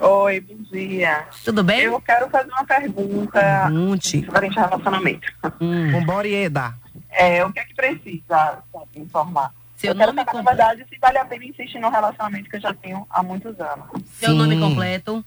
[0.00, 1.26] Oi, bom dia.
[1.44, 1.80] Tudo bem?
[1.80, 4.20] Eu quero fazer uma pergunta Pergunte.
[4.20, 5.32] referente a relacionamento.
[5.60, 5.90] Hum.
[5.90, 6.74] Vambora, Ieda.
[7.10, 9.52] É, o que é que precisa sabe, informar?
[9.78, 10.56] Seu eu quero nome saber, na completo.
[10.56, 13.86] verdade, se vale a pena insistir no relacionamento que eu já tenho há muitos anos.
[14.18, 14.36] Seu Sim.
[14.36, 15.24] nome completo.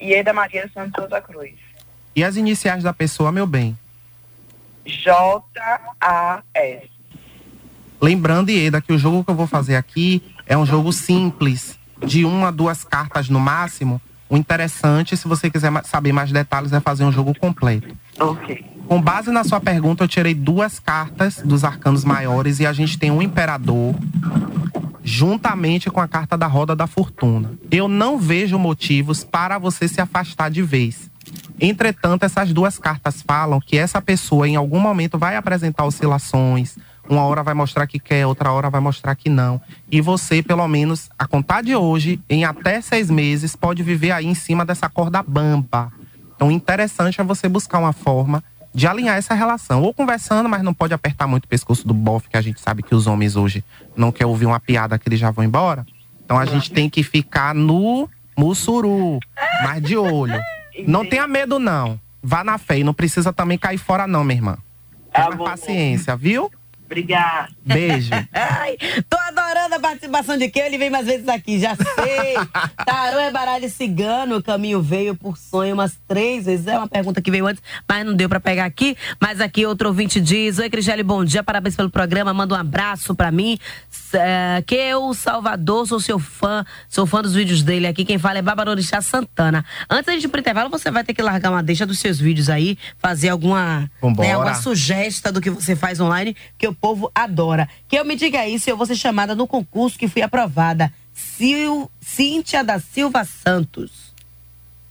[0.00, 1.54] Ieda Maria Santos Souza Cruz.
[2.14, 3.76] E as iniciais da pessoa, meu bem?
[4.84, 6.90] J-A-S.
[8.00, 12.26] Lembrando, Ieda, que o jogo que eu vou fazer aqui é um jogo simples, de
[12.26, 14.00] uma, duas cartas no máximo.
[14.28, 17.96] O interessante, se você quiser saber mais detalhes, é fazer um jogo completo.
[18.20, 18.62] Ok.
[18.88, 22.98] Com base na sua pergunta, eu tirei duas cartas dos arcanos maiores e a gente
[22.98, 23.94] tem um imperador
[25.04, 27.52] juntamente com a carta da roda da fortuna.
[27.70, 31.10] Eu não vejo motivos para você se afastar de vez.
[31.60, 36.78] Entretanto, essas duas cartas falam que essa pessoa em algum momento vai apresentar oscilações.
[37.06, 39.60] Uma hora vai mostrar que quer, outra hora vai mostrar que não.
[39.90, 44.24] E você, pelo menos, a contar de hoje, em até seis meses, pode viver aí
[44.24, 45.92] em cima dessa corda bamba.
[46.34, 48.42] Então, interessante é você buscar uma forma
[48.78, 49.82] de alinhar essa relação.
[49.82, 52.80] Ou conversando, mas não pode apertar muito o pescoço do bofe, que a gente sabe
[52.80, 53.64] que os homens hoje
[53.96, 55.84] não querem ouvir uma piada que eles já vão embora.
[56.24, 59.18] Então, a gente tem que ficar no mussuru,
[59.64, 60.40] mas de olho.
[60.86, 61.98] Não tenha medo, não.
[62.22, 64.58] Vá na fé e não precisa também cair fora, não, minha irmã.
[65.12, 65.44] Tá Tenha bom.
[65.44, 66.48] paciência, viu?
[66.88, 67.50] Obrigada.
[67.66, 68.08] Beijo.
[68.32, 68.78] Ai,
[69.10, 70.62] tô adorando a participação de quem?
[70.62, 72.34] Ele vem mais vezes aqui, já sei.
[72.84, 76.66] Tarô é baralho cigano, o caminho veio por sonho umas três vezes.
[76.66, 78.96] É uma pergunta que veio antes, mas não deu pra pegar aqui.
[79.20, 83.14] Mas aqui outro ouvinte diz: Oi, Cristiane, bom dia, parabéns pelo programa, manda um abraço
[83.14, 83.58] pra mim.
[84.14, 88.02] É, que eu, Salvador, sou seu fã, sou fã dos vídeos dele aqui.
[88.02, 89.62] Quem fala é Bárbara Orixá Santana.
[89.90, 92.18] Antes da gente ir pro intervalo, você vai ter que largar uma deixa dos seus
[92.18, 97.10] vídeos aí, fazer alguma, né, alguma sugesta do que você faz online, que o povo
[97.14, 97.68] adora.
[97.88, 100.92] Que eu me diga isso, eu vou ser chamada no concurso que fui aprovada.
[101.14, 104.14] Sil, Cíntia da Silva Santos.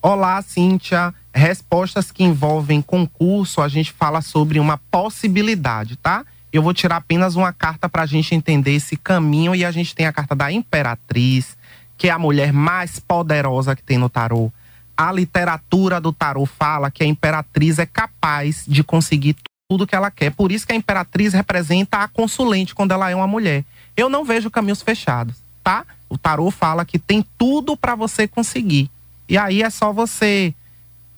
[0.01, 1.13] Olá, Cíntia.
[1.33, 6.25] Respostas que envolvem concurso, a gente fala sobre uma possibilidade, tá?
[6.51, 9.93] Eu vou tirar apenas uma carta para a gente entender esse caminho e a gente
[9.93, 11.57] tem a carta da Imperatriz,
[11.97, 14.51] que é a mulher mais poderosa que tem no tarô.
[14.95, 19.35] A literatura do tarô fala que a Imperatriz é capaz de conseguir
[19.67, 20.31] tudo que ela quer.
[20.31, 23.65] Por isso que a Imperatriz representa a consulente quando ela é uma mulher.
[23.95, 25.85] Eu não vejo caminhos fechados, tá?
[26.09, 28.89] O tarô fala que tem tudo para você conseguir.
[29.27, 30.53] E aí é só você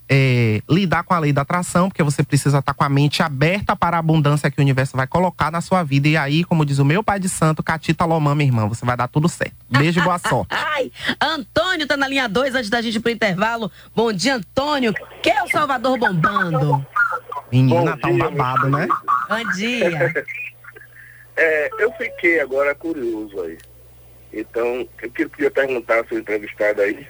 [0.09, 3.75] é, lidar com a lei da atração, porque você precisa estar com a mente aberta
[3.75, 6.07] para a abundância que o universo vai colocar na sua vida.
[6.07, 8.97] E aí, como diz o meu pai de santo, Catita Lomã, minha irmã, você vai
[8.97, 9.53] dar tudo certo.
[9.69, 10.55] Beijo e boa sorte.
[10.55, 13.71] Ai, Antônio tá na linha 2 antes da gente ir pro intervalo.
[13.95, 14.91] Bom dia, Antônio.
[15.21, 16.83] Que é o Salvador bombando?
[17.51, 18.87] Menina, Bom tá um dia, babado, né?
[19.27, 20.25] Bom dia.
[21.41, 23.57] É, eu fiquei agora curioso aí.
[24.33, 27.07] Então, eu que- queria perguntar ao seu entrevistado aí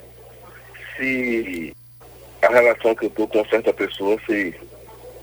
[0.96, 1.76] se
[2.48, 4.54] a relação que eu tô com certa pessoa se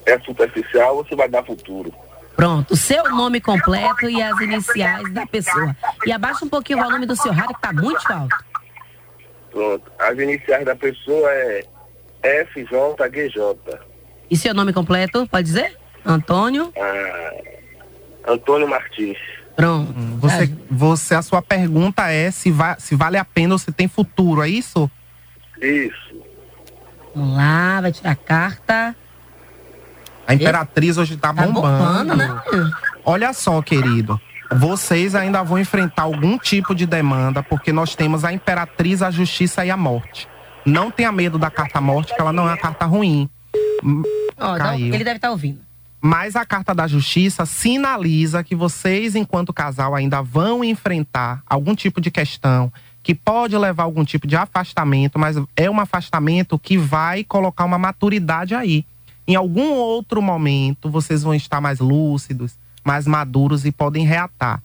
[0.07, 1.95] é superficial ou se vai dar futuro.
[2.35, 5.77] Pronto, o seu nome completo e as iniciais da pessoa.
[6.05, 8.37] E abaixa um pouquinho o volume do seu rádio que tá muito alto.
[9.53, 9.93] Pronto.
[10.01, 11.65] As iniciais da pessoa é
[12.25, 13.57] FJGJ.
[14.31, 15.77] E seu nome completo, pode dizer?
[16.05, 16.73] Antônio?
[16.77, 19.17] Ah, Antônio Martins.
[19.55, 19.93] Pronto.
[20.19, 23.89] Você, você, a sua pergunta é se, va- se vale a pena ou se tem
[23.89, 24.91] futuro, é isso?
[25.61, 26.15] Isso.
[27.15, 28.95] Vamos lá, vai tirar a carta.
[30.27, 31.85] A Imperatriz hoje tá Tá bombando.
[31.85, 32.41] bombando, né?
[33.05, 34.21] Olha só, querido.
[34.53, 39.65] Vocês ainda vão enfrentar algum tipo de demanda, porque nós temos a Imperatriz, a Justiça
[39.65, 40.29] e a Morte.
[40.65, 43.31] Não tenha medo da carta morte, que ela não é uma carta ruim.
[44.39, 44.95] Ó, Caiu.
[44.95, 45.61] ele deve estar ouvindo.
[46.01, 52.01] Mas a carta da justiça sinaliza que vocês, enquanto casal, ainda vão enfrentar algum tipo
[52.01, 56.77] de questão que pode levar a algum tipo de afastamento, mas é um afastamento que
[56.77, 58.85] vai colocar uma maturidade aí.
[59.29, 64.63] Em algum outro momento, vocês vão estar mais lúcidos, mais maduros e podem reatar,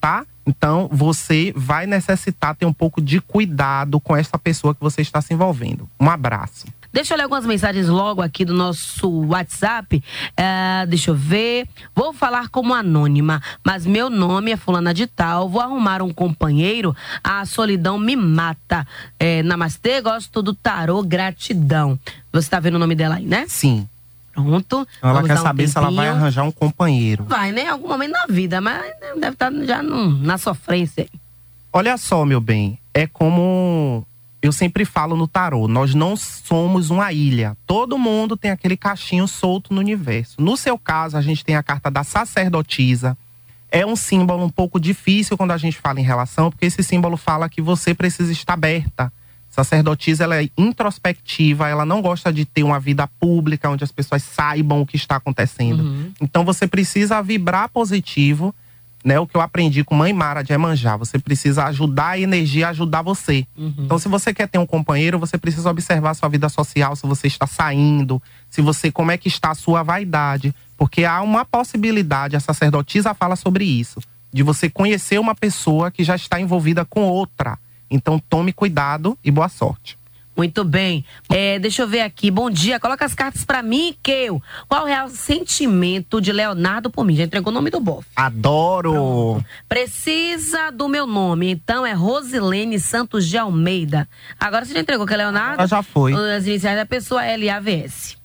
[0.00, 0.24] tá?
[0.46, 5.20] Então, você vai necessitar ter um pouco de cuidado com essa pessoa que você está
[5.20, 5.88] se envolvendo.
[5.98, 6.66] Um abraço.
[6.94, 10.00] Deixa eu ler algumas mensagens logo aqui do nosso WhatsApp.
[10.36, 11.66] É, deixa eu ver.
[11.92, 15.48] Vou falar como anônima, mas meu nome é Fulana de Tal.
[15.48, 16.94] Vou arrumar um companheiro.
[17.22, 18.86] A solidão me mata.
[19.18, 21.98] É, namastê, gosto do tarô, gratidão.
[22.32, 23.44] Você tá vendo o nome dela aí, né?
[23.48, 23.88] Sim.
[24.32, 24.86] Pronto.
[25.02, 26.22] Ela quer um saber se ela vai tempinho.
[26.22, 27.24] arranjar um companheiro.
[27.24, 27.62] Vai, né?
[27.64, 28.84] Em algum momento na vida, mas
[29.18, 31.08] deve estar já num- na sofrência.
[31.72, 34.06] Olha só, meu bem, é como
[34.44, 37.56] eu sempre falo no tarô, nós não somos uma ilha.
[37.66, 40.34] Todo mundo tem aquele cachinho solto no universo.
[40.38, 43.16] No seu caso, a gente tem a carta da sacerdotisa.
[43.70, 47.16] É um símbolo um pouco difícil quando a gente fala em relação, porque esse símbolo
[47.16, 49.10] fala que você precisa estar aberta.
[49.48, 54.22] Sacerdotisa, ela é introspectiva, ela não gosta de ter uma vida pública onde as pessoas
[54.22, 56.12] saibam o que está acontecendo.
[56.20, 58.54] Então você precisa vibrar positivo,
[59.04, 59.20] né?
[59.20, 60.96] O que eu aprendi com mãe Mara de Emanjá.
[60.96, 63.46] Você precisa ajudar a energia a ajudar você.
[63.84, 67.06] Então, se você quer ter um companheiro, você precisa observar a sua vida social, se
[67.06, 71.44] você está saindo, se você como é que está a sua vaidade, porque há uma
[71.44, 74.00] possibilidade, a sacerdotisa fala sobre isso,
[74.32, 77.58] de você conhecer uma pessoa que já está envolvida com outra.
[77.90, 79.98] Então, tome cuidado e boa sorte.
[80.36, 81.04] Muito bem.
[81.28, 82.30] É, deixa eu ver aqui.
[82.30, 82.80] Bom dia.
[82.80, 84.42] Coloca as cartas pra mim, Keu.
[84.68, 87.14] Qual é o real sentimento de Leonardo por mim?
[87.14, 88.08] Já entregou o nome do bofe.
[88.16, 89.44] Adoro!
[89.68, 91.50] Precisa do meu nome.
[91.50, 94.08] Então é Rosilene Santos de Almeida.
[94.38, 95.60] Agora você já entregou que é Leonardo?
[95.60, 96.12] Ela já foi.
[96.12, 98.16] As iniciais da pessoa é LAVS.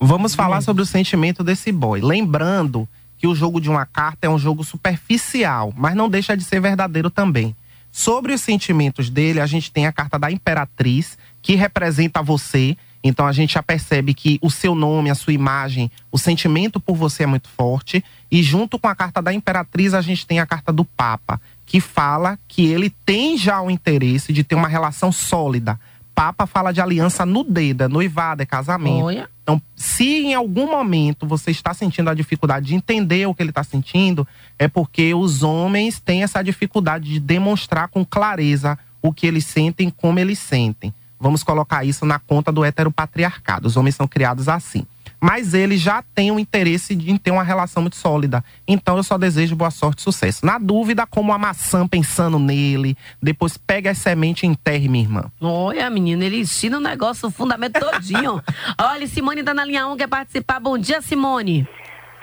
[0.00, 2.00] Vamos falar sobre o sentimento desse boy.
[2.00, 6.44] Lembrando que o jogo de uma carta é um jogo superficial, mas não deixa de
[6.44, 7.54] ser verdadeiro também.
[7.90, 12.76] Sobre os sentimentos dele, a gente tem a carta da Imperatriz, que representa você.
[13.02, 16.94] Então a gente já percebe que o seu nome, a sua imagem, o sentimento por
[16.94, 18.04] você é muito forte.
[18.30, 21.80] E junto com a carta da Imperatriz, a gente tem a carta do Papa, que
[21.80, 25.80] fala que ele tem já o interesse de ter uma relação sólida.
[26.14, 29.06] Papa fala de aliança no dedo, é noivado, é casamento.
[29.06, 29.30] Olha.
[29.42, 33.52] Então, se em algum momento você está sentindo a dificuldade de entender o que ele
[33.52, 39.26] está sentindo, é porque os homens têm essa dificuldade de demonstrar com clareza o que
[39.26, 40.92] eles sentem, como eles sentem.
[41.20, 43.66] Vamos colocar isso na conta do heteropatriarcado.
[43.66, 44.86] Os homens são criados assim.
[45.20, 48.44] Mas ele já tem o interesse de ter uma relação muito sólida.
[48.66, 50.46] Então eu só desejo boa sorte e sucesso.
[50.46, 55.24] Na dúvida, como a maçã pensando nele, depois pega as sementes e enterre, minha irmã.
[55.40, 58.40] Olha, menina, ele ensina o negócio, o fundamento todinho.
[58.80, 60.60] Olha, Simone tá na linha 1, quer participar.
[60.60, 61.68] Bom dia, Simone.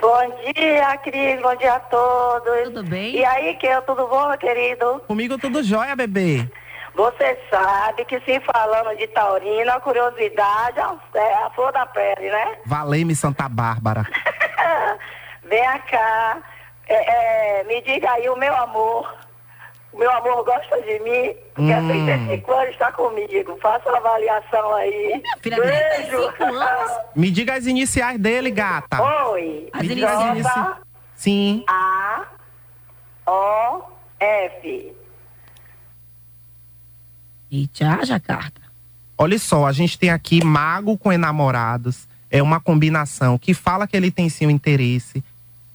[0.01, 1.41] Bom dia, Cris.
[1.41, 2.63] Bom dia a todos.
[2.65, 3.15] Tudo bem?
[3.15, 5.01] E aí, que tudo bom, meu querido?
[5.07, 6.49] Comigo tudo jóia, bebê.
[6.95, 10.79] Você sabe que se falando de taurina, a curiosidade
[11.13, 12.57] é a flor da pele, né?
[12.65, 14.03] Valei-me, Santa Bárbara.
[15.43, 16.37] Vem cá,
[16.87, 19.13] é, é, me diga aí, o meu amor.
[19.93, 23.57] O meu amor gosta de mim, porque há 35 anos está comigo.
[23.61, 25.23] Faça uma avaliação aí.
[25.41, 26.31] filha, Beijo.
[26.33, 26.91] 35 anos.
[27.15, 29.01] Me diga as iniciais dele, gata.
[29.29, 29.69] Oi.
[29.71, 30.31] As iniciais.
[30.39, 30.75] inici-
[31.15, 31.65] Sim.
[31.69, 32.23] A
[33.25, 33.83] O
[34.19, 34.93] F.
[37.55, 38.59] Eita, haja carta.
[39.17, 42.05] Olha só, a gente tem aqui mago com enamorados.
[42.29, 45.23] É uma combinação que fala que ele tem sim o interesse.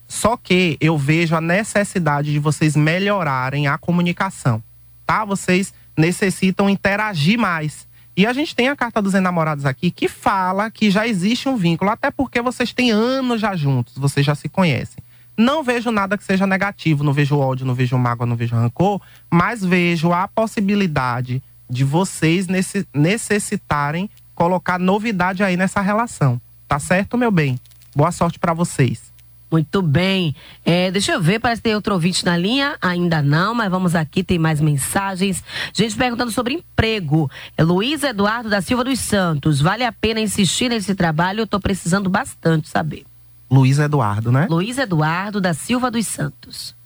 [0.06, 4.62] Só que eu vejo a necessidade de vocês melhorarem a comunicação,
[5.06, 5.24] tá?
[5.24, 7.88] Vocês necessitam interagir mais.
[8.14, 11.56] E a gente tem a carta dos enamorados aqui que fala que já existe um
[11.56, 15.02] vínculo, até porque vocês têm anos já juntos, vocês já se conhecem.
[15.38, 19.00] Não vejo nada que seja negativo, não vejo ódio, não vejo mágoa, não vejo rancor,
[19.30, 22.46] mas vejo a possibilidade de vocês
[22.92, 26.40] necessitarem colocar novidade aí nessa relação.
[26.66, 27.58] Tá certo, meu bem?
[27.94, 29.10] Boa sorte para vocês.
[29.50, 30.34] Muito bem.
[30.64, 32.76] É, deixa eu ver, parece que tem outro ouvinte na linha.
[32.80, 35.42] Ainda não, mas vamos aqui, tem mais mensagens.
[35.74, 37.28] Gente perguntando sobre emprego.
[37.56, 39.60] É Luiz Eduardo da Silva dos Santos.
[39.60, 41.40] Vale a pena insistir nesse trabalho?
[41.40, 43.04] Eu tô precisando bastante saber.
[43.50, 44.46] Luiz Eduardo, né?
[44.48, 46.76] Luiz Eduardo da Silva dos Santos.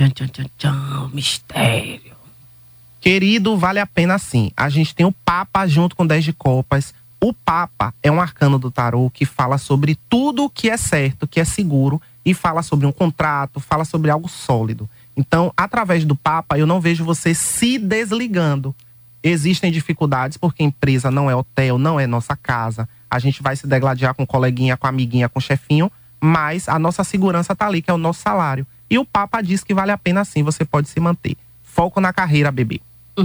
[0.00, 2.16] Tchan, tchan, tchan, tchan, mistério.
[3.02, 4.50] Querido, vale a pena sim.
[4.56, 8.58] A gente tem o Papa junto com 10 de Copas o Papa é um arcano
[8.58, 12.86] do tarô que fala sobre tudo que é certo, que é seguro e fala sobre
[12.86, 14.88] um contrato, fala sobre algo sólido.
[15.14, 18.74] Então, através do Papa, eu não vejo você se desligando.
[19.22, 22.88] Existem dificuldades porque empresa não é hotel, não é nossa casa.
[23.10, 27.54] A gente vai se degladiar com coleguinha, com amiguinha, com chefinho, mas a nossa segurança
[27.54, 28.66] tá ali, que é o nosso salário.
[28.90, 31.36] E o Papa diz que vale a pena sim, você pode se manter.
[31.62, 32.80] Foco na carreira, bebê.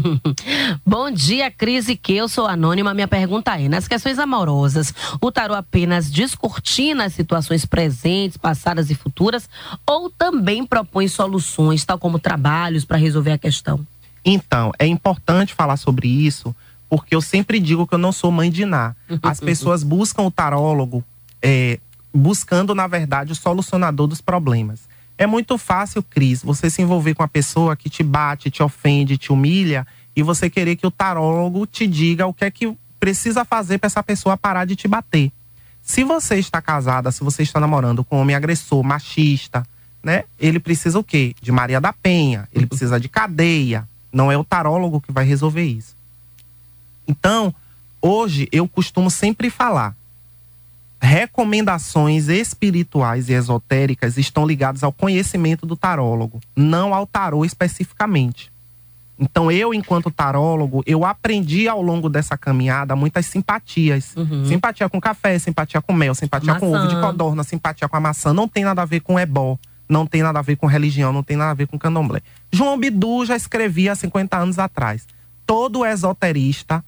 [0.85, 2.93] Bom dia, Cris e que eu sou anônima.
[2.93, 8.95] Minha pergunta é: nas questões amorosas, o tarô apenas descortina as situações presentes, passadas e
[8.95, 9.49] futuras,
[9.85, 13.85] ou também propõe soluções, tal como trabalhos para resolver a questão?
[14.23, 16.55] Então, é importante falar sobre isso,
[16.89, 18.95] porque eu sempre digo que eu não sou mãe de Ná.
[19.21, 21.03] As pessoas buscam o tarólogo
[21.41, 21.79] é,
[22.13, 24.81] buscando, na verdade, o solucionador dos problemas.
[25.17, 29.17] É muito fácil, Cris, você se envolver com a pessoa que te bate, te ofende,
[29.17, 33.45] te humilha e você querer que o tarólogo te diga o que é que precisa
[33.45, 35.31] fazer para essa pessoa parar de te bater.
[35.81, 39.65] Se você está casada, se você está namorando com um homem agressor, machista,
[40.03, 40.23] né?
[40.39, 41.35] Ele precisa o quê?
[41.41, 43.87] De Maria da Penha, ele precisa de cadeia.
[44.11, 45.95] Não é o tarólogo que vai resolver isso.
[47.07, 47.53] Então,
[48.01, 49.95] hoje eu costumo sempre falar:
[51.01, 58.51] recomendações espirituais e esotéricas estão ligadas ao conhecimento do tarólogo, não ao tarô especificamente.
[59.17, 64.13] Então, eu, enquanto tarólogo, eu aprendi ao longo dessa caminhada muitas simpatias.
[64.15, 64.45] Uhum.
[64.45, 66.59] Simpatia com café, simpatia com mel, simpatia maçã.
[66.59, 68.33] com ovo de codorna, simpatia com a maçã.
[68.33, 71.23] Não tem nada a ver com ebó, não tem nada a ver com religião, não
[71.23, 72.21] tem nada a ver com candomblé.
[72.51, 75.07] João Bidu já escrevia há 50 anos atrás.
[75.45, 76.83] Todo esoterista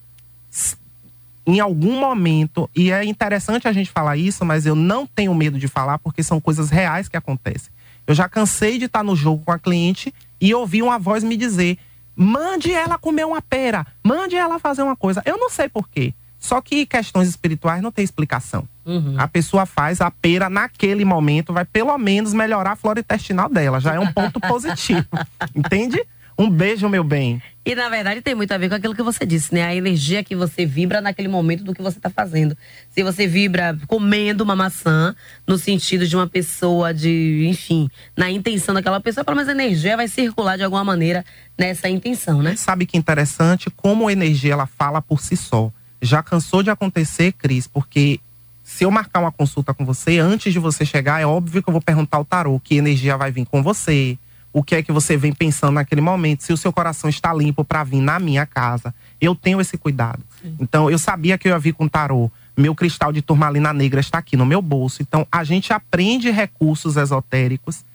[1.48, 5.58] em algum momento, e é interessante a gente falar isso, mas eu não tenho medo
[5.58, 7.72] de falar porque são coisas reais que acontecem.
[8.06, 11.38] Eu já cansei de estar no jogo com a cliente e ouvir uma voz me
[11.38, 11.78] dizer:
[12.14, 15.22] mande ela comer uma pera, mande ela fazer uma coisa.
[15.26, 16.14] Eu não sei porquê.
[16.38, 18.68] Só que questões espirituais não tem explicação.
[18.86, 19.16] Uhum.
[19.18, 23.80] A pessoa faz a pera naquele momento, vai pelo menos melhorar a flora intestinal dela.
[23.80, 25.08] Já é um ponto positivo.
[25.56, 26.06] Entende?
[26.38, 27.42] Um beijo, meu bem.
[27.66, 29.64] E na verdade tem muito a ver com aquilo que você disse, né?
[29.64, 32.56] A energia que você vibra naquele momento do que você está fazendo.
[32.92, 35.16] Se você vibra comendo uma maçã,
[35.48, 39.98] no sentido de uma pessoa, de, enfim, na intenção daquela pessoa, pelo menos a energia
[39.98, 41.26] vai circular de alguma maneira
[41.58, 42.56] nessa intenção, né?
[42.56, 45.72] Sabe que interessante como a energia ela fala por si só.
[46.00, 48.20] Já cansou de acontecer, Cris, porque
[48.64, 51.74] se eu marcar uma consulta com você, antes de você chegar, é óbvio que eu
[51.74, 54.18] vou perguntar ao tarô que energia vai vir com você
[54.58, 57.64] o que é que você vem pensando naquele momento, se o seu coração está limpo
[57.64, 58.92] para vir na minha casa.
[59.22, 60.24] Eu tenho esse cuidado.
[60.42, 60.58] Sim.
[60.60, 62.32] Então, eu sabia que eu ia vir com tarô.
[62.58, 65.04] Meu cristal de turmalina negra está aqui no meu bolso.
[65.04, 67.86] Então, a gente aprende recursos esotéricos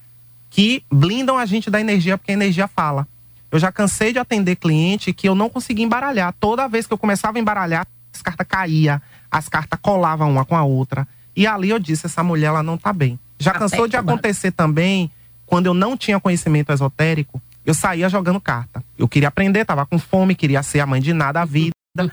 [0.50, 3.08] que blindam a gente da energia, porque a energia fala.
[3.50, 6.32] Eu já cansei de atender cliente que eu não conseguia embaralhar.
[6.38, 10.54] Toda vez que eu começava a embaralhar, as cartas caíam, as cartas colavam uma com
[10.54, 11.08] a outra.
[11.34, 13.18] E ali eu disse: essa mulher ela não está bem.
[13.40, 15.10] Já cansou de acontecer também
[15.52, 18.82] quando eu não tinha conhecimento esotérico, eu saía jogando carta.
[18.96, 21.74] Eu queria aprender, tava com fome, queria ser a mãe de nada a vida.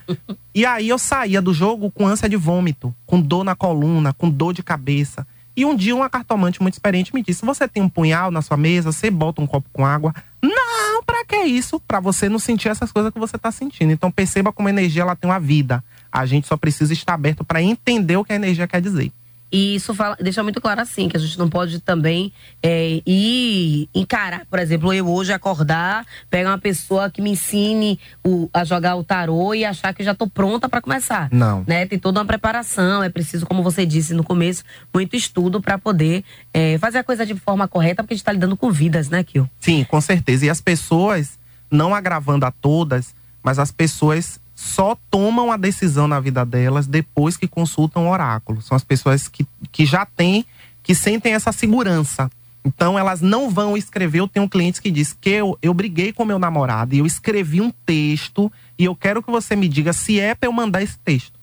[0.53, 4.29] e aí eu saía do jogo com ânsia de vômito, com dor na coluna, com
[4.29, 5.25] dor de cabeça.
[5.55, 8.57] E um dia uma cartomante muito experiente me disse: "Você tem um punhal na sua
[8.57, 10.13] mesa, você bota um copo com água?"
[10.43, 11.79] Não, para que isso?
[11.79, 13.93] Para você não sentir essas coisas que você tá sentindo.
[13.93, 15.81] Então perceba como a energia ela tem uma vida.
[16.11, 19.13] A gente só precisa estar aberto para entender o que a energia quer dizer.
[19.51, 22.31] E isso fala, deixa muito claro assim, que a gente não pode também
[22.61, 28.49] é, ir encarar, por exemplo, eu hoje acordar, pegar uma pessoa que me ensine o,
[28.53, 31.29] a jogar o tarô e achar que já estou pronta para começar.
[31.31, 31.63] Não.
[31.67, 31.85] Né?
[31.85, 36.23] Tem toda uma preparação, é preciso, como você disse no começo, muito estudo para poder
[36.53, 39.23] é, fazer a coisa de forma correta, porque a gente está lidando com vidas, né,
[39.23, 39.49] Kio?
[39.59, 40.45] Sim, com certeza.
[40.45, 41.39] E as pessoas
[41.71, 47.37] não agravando a todas, mas as pessoas só tomam a decisão na vida delas depois
[47.37, 48.61] que consultam o oráculo.
[48.61, 50.45] São as pessoas que, que já têm,
[50.83, 52.29] que sentem essa segurança.
[52.65, 54.19] Então elas não vão escrever.
[54.19, 57.61] Eu tenho clientes que diz que eu, eu briguei com meu namorado e eu escrevi
[57.61, 60.99] um texto e eu quero que você me diga se é para eu mandar esse
[60.99, 61.39] texto.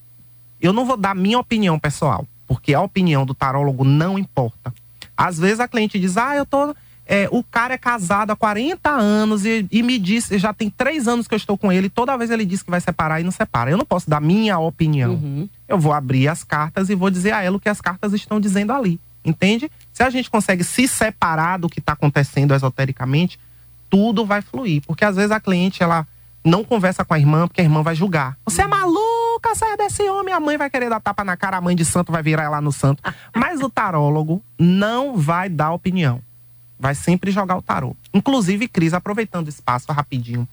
[0.61, 4.71] Eu não vou dar minha opinião pessoal, porque a opinião do tarólogo não importa.
[5.17, 6.75] Às vezes a cliente diz: Ah, eu tô
[7.07, 11.07] é, o cara é casado há 40 anos e, e, me disse, já tem três
[11.07, 13.31] anos que eu estou com ele, toda vez ele diz que vai separar e não
[13.31, 13.71] separa.
[13.71, 15.13] Eu não posso dar minha opinião.
[15.13, 15.49] Uhum.
[15.69, 18.41] Eu vou abrir as cartas e vou dizer a ela o que as cartas estão
[18.41, 18.99] dizendo ali.
[19.23, 19.71] Entende?
[19.93, 23.39] Se a gente consegue se separar do que está acontecendo esotericamente,
[23.89, 24.81] tudo vai fluir.
[24.85, 26.05] Porque às vezes a cliente, ela
[26.43, 28.37] não conversa com a irmã, porque a irmã vai julgar.
[28.45, 30.33] Você é maluca, sai desse homem.
[30.33, 32.59] A mãe vai querer dar tapa na cara, a mãe de santo vai virar ela
[32.59, 33.01] no santo.
[33.33, 36.21] Mas o tarólogo não vai dar opinião
[36.79, 37.95] vai sempre jogar o tarô.
[38.13, 40.47] Inclusive, Cris, aproveitando o espaço rapidinho,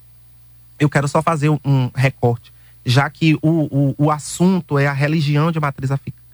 [0.79, 2.53] eu quero só fazer um recorte,
[2.85, 5.91] já que o, o, o assunto é a religião de matriz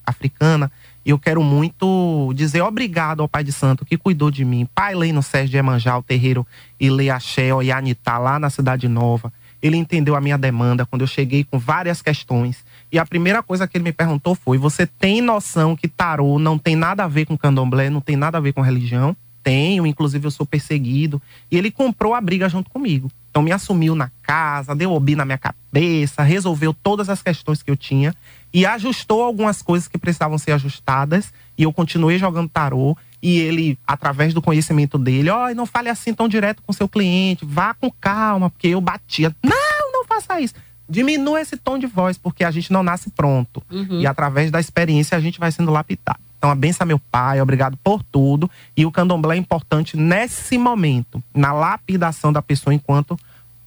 [0.06, 0.70] africana,
[1.04, 4.68] eu quero muito dizer obrigado ao Pai de Santo que cuidou de mim.
[4.74, 6.46] Pai Leino Sérgio de Emanjá, o terreiro
[6.78, 9.32] Ile Axé, e Anitá, lá na Cidade Nova.
[9.62, 12.64] Ele entendeu a minha demanda quando eu cheguei com várias questões.
[12.90, 16.58] E a primeira coisa que ele me perguntou foi: Você tem noção que tarô não
[16.58, 19.14] tem nada a ver com candomblé, não tem nada a ver com religião?
[19.42, 21.20] Tenho, inclusive eu sou perseguido.
[21.50, 23.10] E ele comprou a briga junto comigo.
[23.30, 27.70] Então me assumiu na casa, deu obi na minha cabeça, resolveu todas as questões que
[27.70, 28.14] eu tinha
[28.52, 31.32] e ajustou algumas coisas que precisavam ser ajustadas.
[31.56, 32.96] E eu continuei jogando tarô.
[33.22, 36.88] E ele, através do conhecimento dele, ó, oh, não fale assim tão direto com seu
[36.88, 39.36] cliente, vá com calma, porque eu batia.
[39.44, 40.54] Não, não faça isso.
[40.88, 43.62] Diminua esse tom de voz, porque a gente não nasce pronto.
[43.70, 44.00] Uhum.
[44.00, 46.29] E através da experiência a gente vai sendo lapidado.
[46.40, 48.50] Então, a benção meu pai, obrigado por tudo.
[48.74, 53.14] E o candomblé é importante nesse momento, na lapidação da pessoa enquanto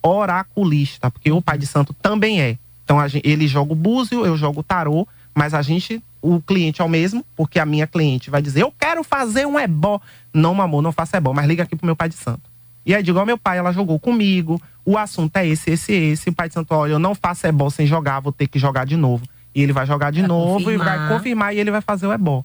[0.01, 2.57] oraculista, porque o pai de santo também é.
[2.83, 6.81] Então, gente, ele joga o búzio, eu jogo o tarô, mas a gente, o cliente
[6.81, 10.01] é o mesmo, porque a minha cliente vai dizer: Eu quero fazer um ebó.
[10.33, 12.41] Não, amor, não faça ebó, mas liga aqui pro meu pai de santo.
[12.83, 16.29] E aí, digo ao meu pai, ela jogou comigo, o assunto é esse, esse, esse.
[16.29, 18.85] O pai de santo, olha, eu não faço ebó sem jogar, vou ter que jogar
[18.85, 19.23] de novo.
[19.55, 20.95] E ele vai jogar de Vai novo confirmar.
[20.95, 22.43] e vai confirmar e ele vai fazer o ebó.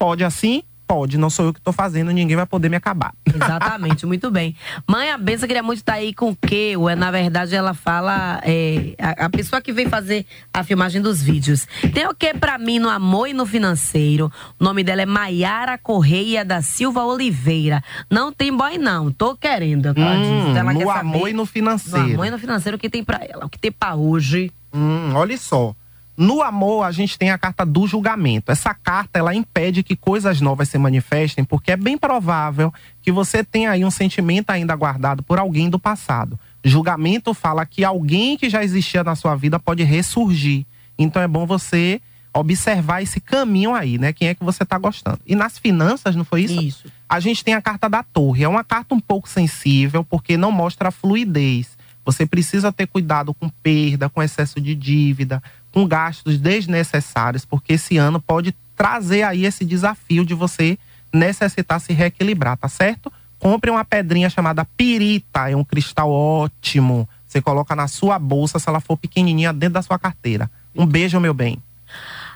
[0.00, 0.62] Pode assim?
[0.86, 1.18] Pode.
[1.18, 3.12] Não sou eu que tô fazendo, ninguém vai poder me acabar.
[3.32, 4.56] Exatamente, muito bem.
[4.88, 6.74] Mãe, a benção queria muito estar aí com o quê?
[6.76, 8.40] Ué, na verdade, ela fala.
[8.42, 11.68] é, a, a pessoa que vem fazer a filmagem dos vídeos.
[11.94, 14.32] Tem o que pra mim no amor e no financeiro?
[14.58, 17.84] O nome dela é Maiara Correia da Silva Oliveira.
[18.10, 19.12] Não tem boy, não.
[19.12, 19.86] Tô querendo.
[19.86, 20.56] é o que ela Hum, diz.
[20.56, 22.14] Ela no amor e no No financeiro.
[22.14, 23.44] amor e no financeiro, o que tem pra ela?
[23.44, 24.50] O que tem pra hoje?
[24.74, 25.72] Hum, olha só.
[26.20, 28.52] No amor, a gente tem a carta do julgamento.
[28.52, 33.42] Essa carta, ela impede que coisas novas se manifestem, porque é bem provável que você
[33.42, 36.38] tenha aí um sentimento ainda guardado por alguém do passado.
[36.62, 40.66] Julgamento fala que alguém que já existia na sua vida pode ressurgir.
[40.98, 42.02] Então é bom você
[42.34, 44.12] observar esse caminho aí, né?
[44.12, 45.20] Quem é que você tá gostando.
[45.24, 46.60] E nas finanças, não foi isso?
[46.60, 46.92] Isso.
[47.08, 48.44] a gente tem a carta da torre.
[48.44, 51.80] É uma carta um pouco sensível, porque não mostra fluidez.
[52.04, 55.42] Você precisa ter cuidado com perda, com excesso de dívida,
[55.72, 60.78] com gastos desnecessários, porque esse ano pode trazer aí esse desafio de você
[61.12, 63.12] necessitar se reequilibrar, tá certo?
[63.38, 67.08] Compre uma pedrinha chamada pirita, é um cristal ótimo.
[67.26, 70.50] Você coloca na sua bolsa se ela for pequenininha dentro da sua carteira.
[70.74, 71.62] Um beijo, meu bem.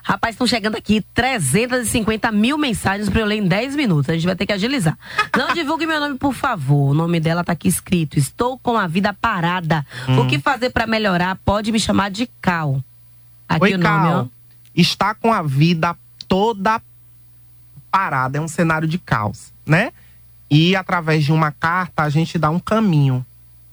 [0.03, 4.11] Rapaz, estão chegando aqui 350 mil mensagens pra eu ler em 10 minutos.
[4.11, 4.99] A gente vai ter que agilizar.
[5.35, 6.91] Não divulgue meu nome, por favor.
[6.91, 8.19] O nome dela tá aqui escrito.
[8.19, 9.85] Estou com a vida parada.
[10.07, 10.21] Hum.
[10.21, 11.39] O que fazer pra melhorar?
[11.43, 12.83] Pode me chamar de Cal.
[13.49, 14.29] Aqui Oi, o nome, Cal.
[14.75, 16.81] Está com a vida toda
[17.91, 19.93] parada, é um cenário de caos, né?
[20.51, 23.25] E através de uma carta a gente dá um caminho.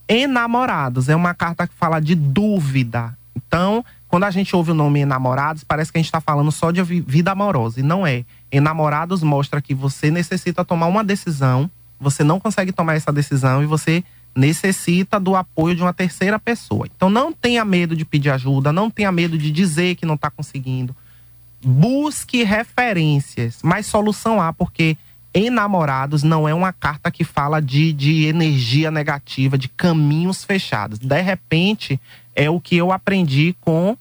[0.07, 3.17] Enamorados é uma carta que fala de dúvida.
[3.35, 6.69] Então, quando a gente ouve o nome Enamorados, parece que a gente está falando só
[6.69, 7.79] de vi- vida amorosa.
[7.79, 8.25] E não é.
[8.51, 11.69] Enamorados mostra que você necessita tomar uma decisão,
[11.99, 14.03] você não consegue tomar essa decisão e você
[14.35, 16.87] necessita do apoio de uma terceira pessoa.
[16.95, 20.29] Então não tenha medo de pedir ajuda, não tenha medo de dizer que não está
[20.29, 20.95] conseguindo.
[21.63, 24.97] Busque referências, mas solução há, porque
[25.33, 30.99] enamorados não é uma carta que fala de, de energia negativa, de caminhos fechados.
[30.99, 31.99] De repente,
[32.35, 33.97] é o que eu aprendi com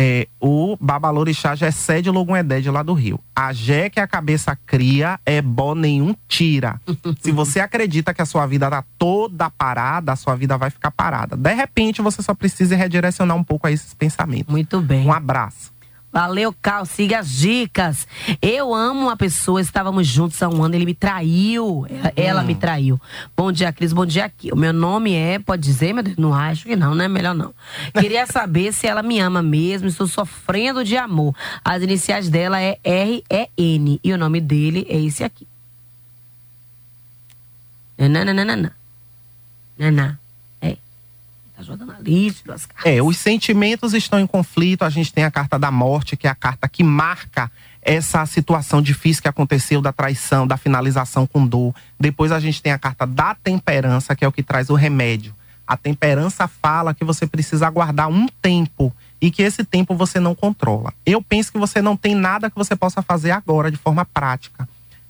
[0.00, 3.18] é, o Babalorixá Gessé de Logunedé, lá do Rio.
[3.34, 6.80] A Jé que a cabeça cria, é bom nenhum tira.
[7.20, 10.92] Se você acredita que a sua vida tá toda parada, a sua vida vai ficar
[10.92, 11.36] parada.
[11.36, 14.52] De repente, você só precisa redirecionar um pouco a esses pensamentos.
[14.52, 15.04] Muito bem.
[15.04, 15.72] Um abraço.
[16.10, 18.08] Valeu, Cal, siga as dicas.
[18.40, 21.86] Eu amo uma pessoa, estávamos juntos há um ano, ele me traiu.
[21.88, 23.00] Ela, ela me traiu.
[23.36, 24.50] Bom dia, Cris, bom dia aqui.
[24.50, 26.16] O meu nome é, pode dizer, meu Deus?
[26.16, 27.08] Não acho que não, né?
[27.08, 27.54] Melhor não.
[27.92, 31.34] Queria saber se ela me ama mesmo, estou sofrendo de amor.
[31.62, 35.46] As iniciais dela é R-E-N e o nome dele é esse aqui.
[37.98, 38.72] Nananana.
[39.78, 40.18] Naná.
[41.58, 41.62] É.
[41.62, 42.92] Tá jogando a lixo, duas cartas.
[42.92, 44.84] É, os sentimentos estão em conflito.
[44.84, 47.50] A gente tem a carta da morte, que é a carta que marca
[47.82, 51.74] essa situação difícil que aconteceu da traição, da finalização com dor.
[51.98, 55.34] Depois a gente tem a carta da temperança, que é o que traz o remédio.
[55.66, 60.34] A temperança fala que você precisa aguardar um tempo e que esse tempo você não
[60.34, 60.94] controla.
[61.04, 64.68] Eu penso que você não tem nada que você possa fazer agora de forma prática.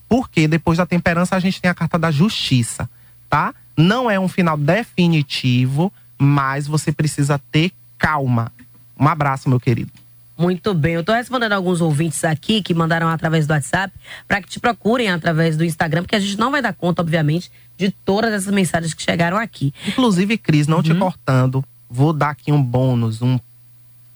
[0.08, 2.88] Porque depois da temperança a gente tem a carta da justiça,
[3.28, 3.54] tá?
[3.76, 8.52] Não é um final definitivo, mas você precisa ter calma.
[8.98, 9.90] Um abraço, meu querido.
[10.38, 13.92] Muito bem, eu tô respondendo alguns ouvintes aqui que mandaram através do WhatsApp
[14.26, 17.50] para que te procurem através do Instagram, porque a gente não vai dar conta, obviamente,
[17.76, 19.74] de todas essas mensagens que chegaram aqui.
[19.86, 23.36] Inclusive, Cris, não te cortando, vou dar aqui um bônus, um,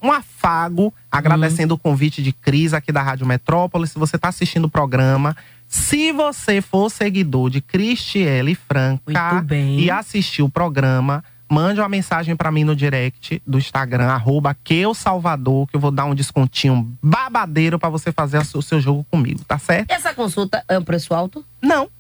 [0.00, 3.88] um afago, agradecendo o convite de Cris aqui da Rádio Metrópole.
[3.88, 5.36] Se você está assistindo o programa,
[5.68, 9.44] se você for seguidor de Cristiele Franca
[9.76, 14.57] e assistir o programa, mande uma mensagem para mim no direct do Instagram, arroba
[14.94, 19.44] Salvador, que eu vou dar um descontinho babadeiro para você fazer o seu jogo comigo,
[19.44, 19.90] tá certo?
[19.90, 21.44] Essa consulta é um preço alto?
[21.61, 21.90] Não.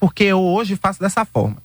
[0.00, 1.58] Porque eu hoje faço dessa forma.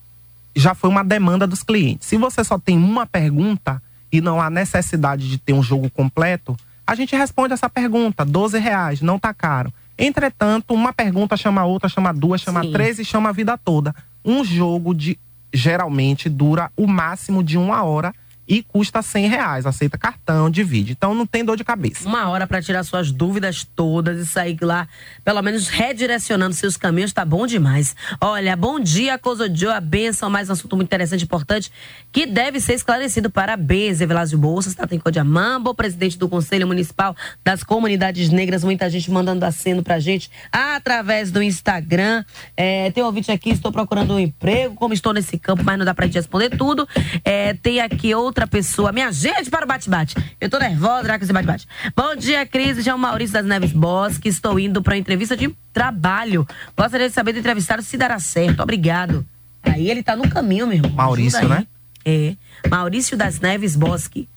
[0.54, 2.06] Já foi uma demanda dos clientes.
[2.06, 3.82] Se você só tem uma pergunta
[4.12, 6.54] e não há necessidade de ter um jogo completo,
[6.86, 8.22] a gente responde essa pergunta.
[8.22, 9.72] 12 reais, não tá caro.
[9.96, 12.72] Entretanto, uma pergunta chama outra, chama duas, chama Sim.
[12.72, 13.94] três e chama a vida toda.
[14.22, 15.18] Um jogo de
[15.54, 18.12] geralmente dura o máximo de uma hora
[18.46, 19.66] e custa 100 reais.
[19.66, 20.92] Aceita cartão, divide.
[20.92, 22.08] Então não tem dor de cabeça.
[22.08, 24.86] Uma hora para tirar suas dúvidas todas e sair lá,
[25.24, 27.96] pelo menos redirecionando seus caminhos, tá bom demais.
[28.20, 31.70] Olha, bom dia, Cosodio, a benção, mais um assunto muito interessante e importante
[32.12, 33.30] que deve ser esclarecido.
[33.30, 39.10] Parabéns, Evelásio Bolsas, tá em Codiamambo, presidente do Conselho Municipal das Comunidades Negras, muita gente
[39.10, 42.24] mandando aceno pra gente através do Instagram.
[42.56, 45.84] É, tem um ouvinte aqui, estou procurando um emprego, como estou nesse campo, mas não
[45.84, 46.86] dá pra gente responder tudo.
[47.24, 50.16] É, tem aqui outra pessoa, minha gente para o bate-bate.
[50.40, 51.68] Eu tô nervosa já com esse bate-bate.
[51.94, 55.54] Bom dia, Cris, já é o Maurício das Neves Bosque, estou indo pra entrevista de
[55.72, 56.44] trabalho.
[56.76, 59.24] Gostaria de saber do entrevistado se dará certo, obrigado.
[59.62, 60.90] Aí ele tá no caminho, meu irmão.
[60.90, 61.64] Maurício, né?
[62.04, 62.34] É,
[62.68, 64.28] Maurício das Neves Bosque.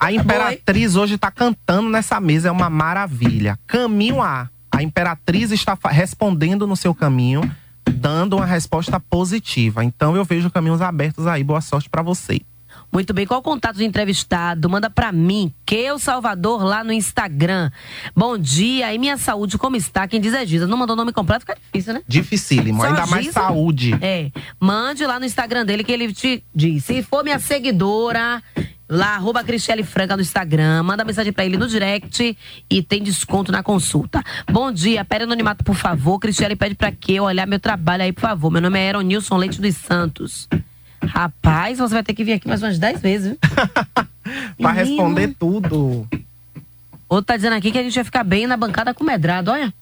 [0.00, 3.58] A Imperatriz hoje está cantando nessa mesa, é uma maravilha.
[3.66, 4.48] Caminho A.
[4.72, 7.42] A Imperatriz está respondendo no seu caminho,
[7.86, 9.84] dando uma resposta positiva.
[9.84, 11.44] Então eu vejo caminhos abertos aí.
[11.44, 12.40] Boa sorte para você.
[12.92, 14.68] Muito bem, qual o contato do entrevistado?
[14.70, 17.70] Manda pra mim, Keu Salvador, lá no Instagram.
[18.14, 20.06] Bom dia, e minha saúde, como está?
[20.06, 20.66] Quem diz é Giza.
[20.66, 22.02] Não mandou nome completo, fica difícil, né?
[22.06, 23.40] Dificílimo, Só ainda mais Giza?
[23.40, 23.98] saúde.
[24.00, 24.30] É,
[24.60, 26.84] mande lá no Instagram dele que ele te diz.
[26.84, 28.40] Se for minha seguidora,
[28.88, 32.36] lá, arroba Cristiane Franca no Instagram, manda mensagem pra ele no direct
[32.70, 34.22] e tem desconto na consulta.
[34.50, 36.18] Bom dia, pede anonimato, por favor.
[36.20, 38.50] Cristiane pede pra que eu olhar meu trabalho aí, por favor.
[38.50, 40.48] Meu nome é Aaron Nilson Leite dos Santos.
[41.06, 43.38] Rapaz, você vai ter que vir aqui mais umas 10 vezes, viu?
[44.58, 44.96] Pra Menino.
[44.96, 46.08] responder tudo.
[47.08, 49.72] Outro tá dizendo aqui que a gente vai ficar bem na bancada com medrado, olha.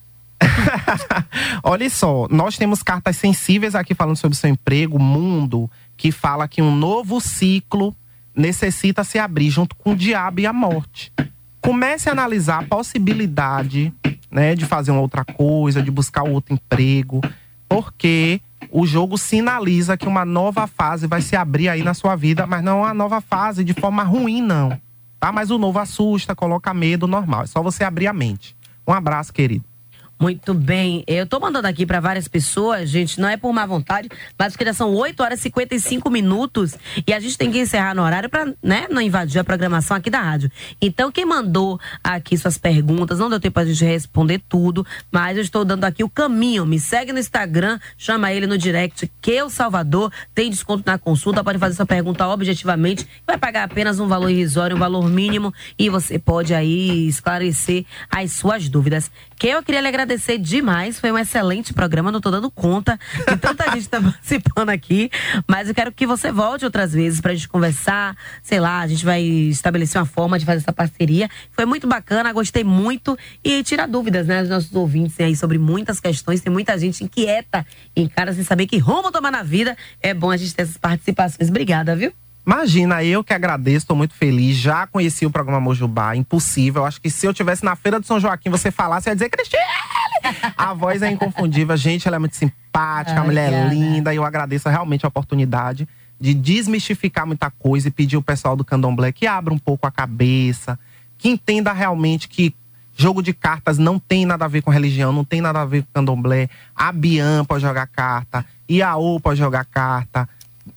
[1.63, 6.61] Olha só, nós temos cartas sensíveis aqui falando sobre seu emprego, mundo, que fala que
[6.61, 7.95] um novo ciclo
[8.35, 11.13] necessita se abrir junto com o diabo e a morte.
[11.61, 13.93] Comece a analisar a possibilidade,
[14.29, 17.21] né, de fazer uma outra coisa, de buscar outro emprego,
[17.69, 18.41] porque
[18.71, 22.63] o jogo sinaliza que uma nova fase vai se abrir aí na sua vida, mas
[22.63, 24.79] não uma nova fase de forma ruim, não.
[25.19, 25.31] Tá?
[25.31, 27.43] Mas o novo assusta, coloca medo, normal.
[27.43, 28.55] É só você abrir a mente.
[28.87, 29.65] Um abraço, querido.
[30.23, 31.03] Muito bem.
[31.05, 34.07] Eu tô mandando aqui para várias pessoas, gente, não é por má vontade,
[34.39, 37.93] mas porque já são 8 horas e 55 minutos e a gente tem que encerrar
[37.93, 40.49] no horário para, né, não invadir a programação aqui da rádio.
[40.81, 45.43] Então, quem mandou aqui suas perguntas, não deu tempo a gente responder tudo, mas eu
[45.43, 46.65] estou dando aqui o caminho.
[46.65, 51.43] Me segue no Instagram, chama ele no direct, que o Salvador tem desconto na consulta,
[51.43, 55.89] pode fazer sua pergunta objetivamente, vai pagar apenas um valor irrisório, um valor mínimo e
[55.89, 59.11] você pode aí esclarecer as suas dúvidas.
[59.37, 63.37] Que eu queria lhe agradecer demais, foi um excelente programa, não tô dando conta de
[63.37, 65.09] tanta gente tá participando aqui,
[65.47, 69.05] mas eu quero que você volte outras vezes pra gente conversar, sei lá, a gente
[69.05, 71.29] vai estabelecer uma forma de fazer essa parceria.
[71.51, 75.99] Foi muito bacana, gostei muito e tira dúvidas, né, dos nossos ouvintes aí sobre muitas
[75.99, 79.75] questões, tem muita gente inquieta em cara sem saber que rumo tomar na vida.
[80.01, 81.49] É bom a gente ter essas participações.
[81.49, 82.13] Obrigada, viu?
[82.45, 84.57] Imagina, eu que agradeço, tô muito feliz.
[84.57, 86.85] Já conheci o programa Mojubá, impossível.
[86.85, 89.92] Acho que se eu tivesse na feira do São Joaquim, você falasse, ia dizer, Cristiane!
[90.57, 94.13] A voz é inconfundível, gente, ela é muito simpática, a mulher é linda.
[94.13, 95.87] E eu agradeço realmente a oportunidade
[96.19, 99.91] de desmistificar muita coisa e pedir o pessoal do Candomblé que abra um pouco a
[99.91, 100.79] cabeça,
[101.17, 102.55] que entenda realmente que
[102.95, 105.83] jogo de cartas não tem nada a ver com religião, não tem nada a ver
[105.83, 106.49] com candomblé.
[106.75, 110.29] A Bian pode jogar carta, Iaô pode jogar carta.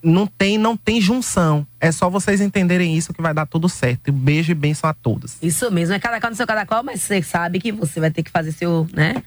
[0.07, 1.67] Não tem, não tem junção.
[1.81, 4.13] É só vocês entenderem isso que vai dar tudo certo.
[4.13, 5.37] Beijo e bênção a todos.
[5.43, 8.11] Isso mesmo, é cada qual no seu cada qual, mas você sabe que você vai
[8.11, 9.23] ter que fazer seu, né?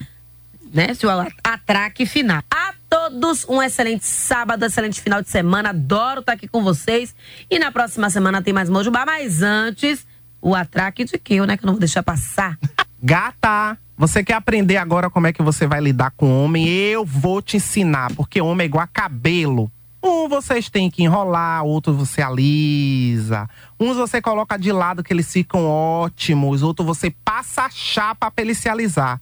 [0.74, 0.94] Né?
[0.94, 1.10] Seu
[1.44, 2.42] atraque final.
[2.50, 5.72] A todos um excelente sábado, excelente final de semana.
[5.72, 7.14] Adoro estar aqui com vocês.
[7.50, 10.08] E na próxima semana tem mais Mojubá, mas antes,
[10.42, 11.58] o atraque de que eu, né?
[11.58, 12.58] Que eu não vou deixar passar.
[13.04, 13.78] Gata!
[13.98, 16.66] Você quer aprender agora como é que você vai lidar com homem?
[16.70, 19.70] Eu vou te ensinar, porque homem é igual a cabelo.
[20.02, 23.50] Um vocês têm que enrolar, outro você alisa.
[23.80, 28.44] Uns você coloca de lado que eles ficam ótimos, outro você passa a chapa pra
[28.44, 29.20] ele se alisar.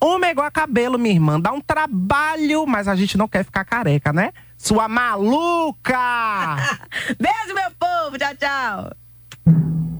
[0.00, 1.40] Homem é igual a cabelo, minha irmã.
[1.40, 4.32] Dá um trabalho, mas a gente não quer ficar careca, né?
[4.58, 6.56] Sua maluca!
[7.18, 8.18] Beijo, meu povo!
[8.18, 9.95] Tchau, tchau!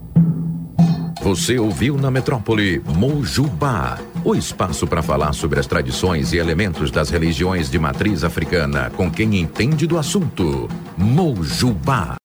[1.27, 7.09] Você ouviu na Metrópole Mojubá, o espaço para falar sobre as tradições e elementos das
[7.09, 10.69] religiões de matriz africana com quem entende do assunto.
[10.97, 12.15] Mojubá.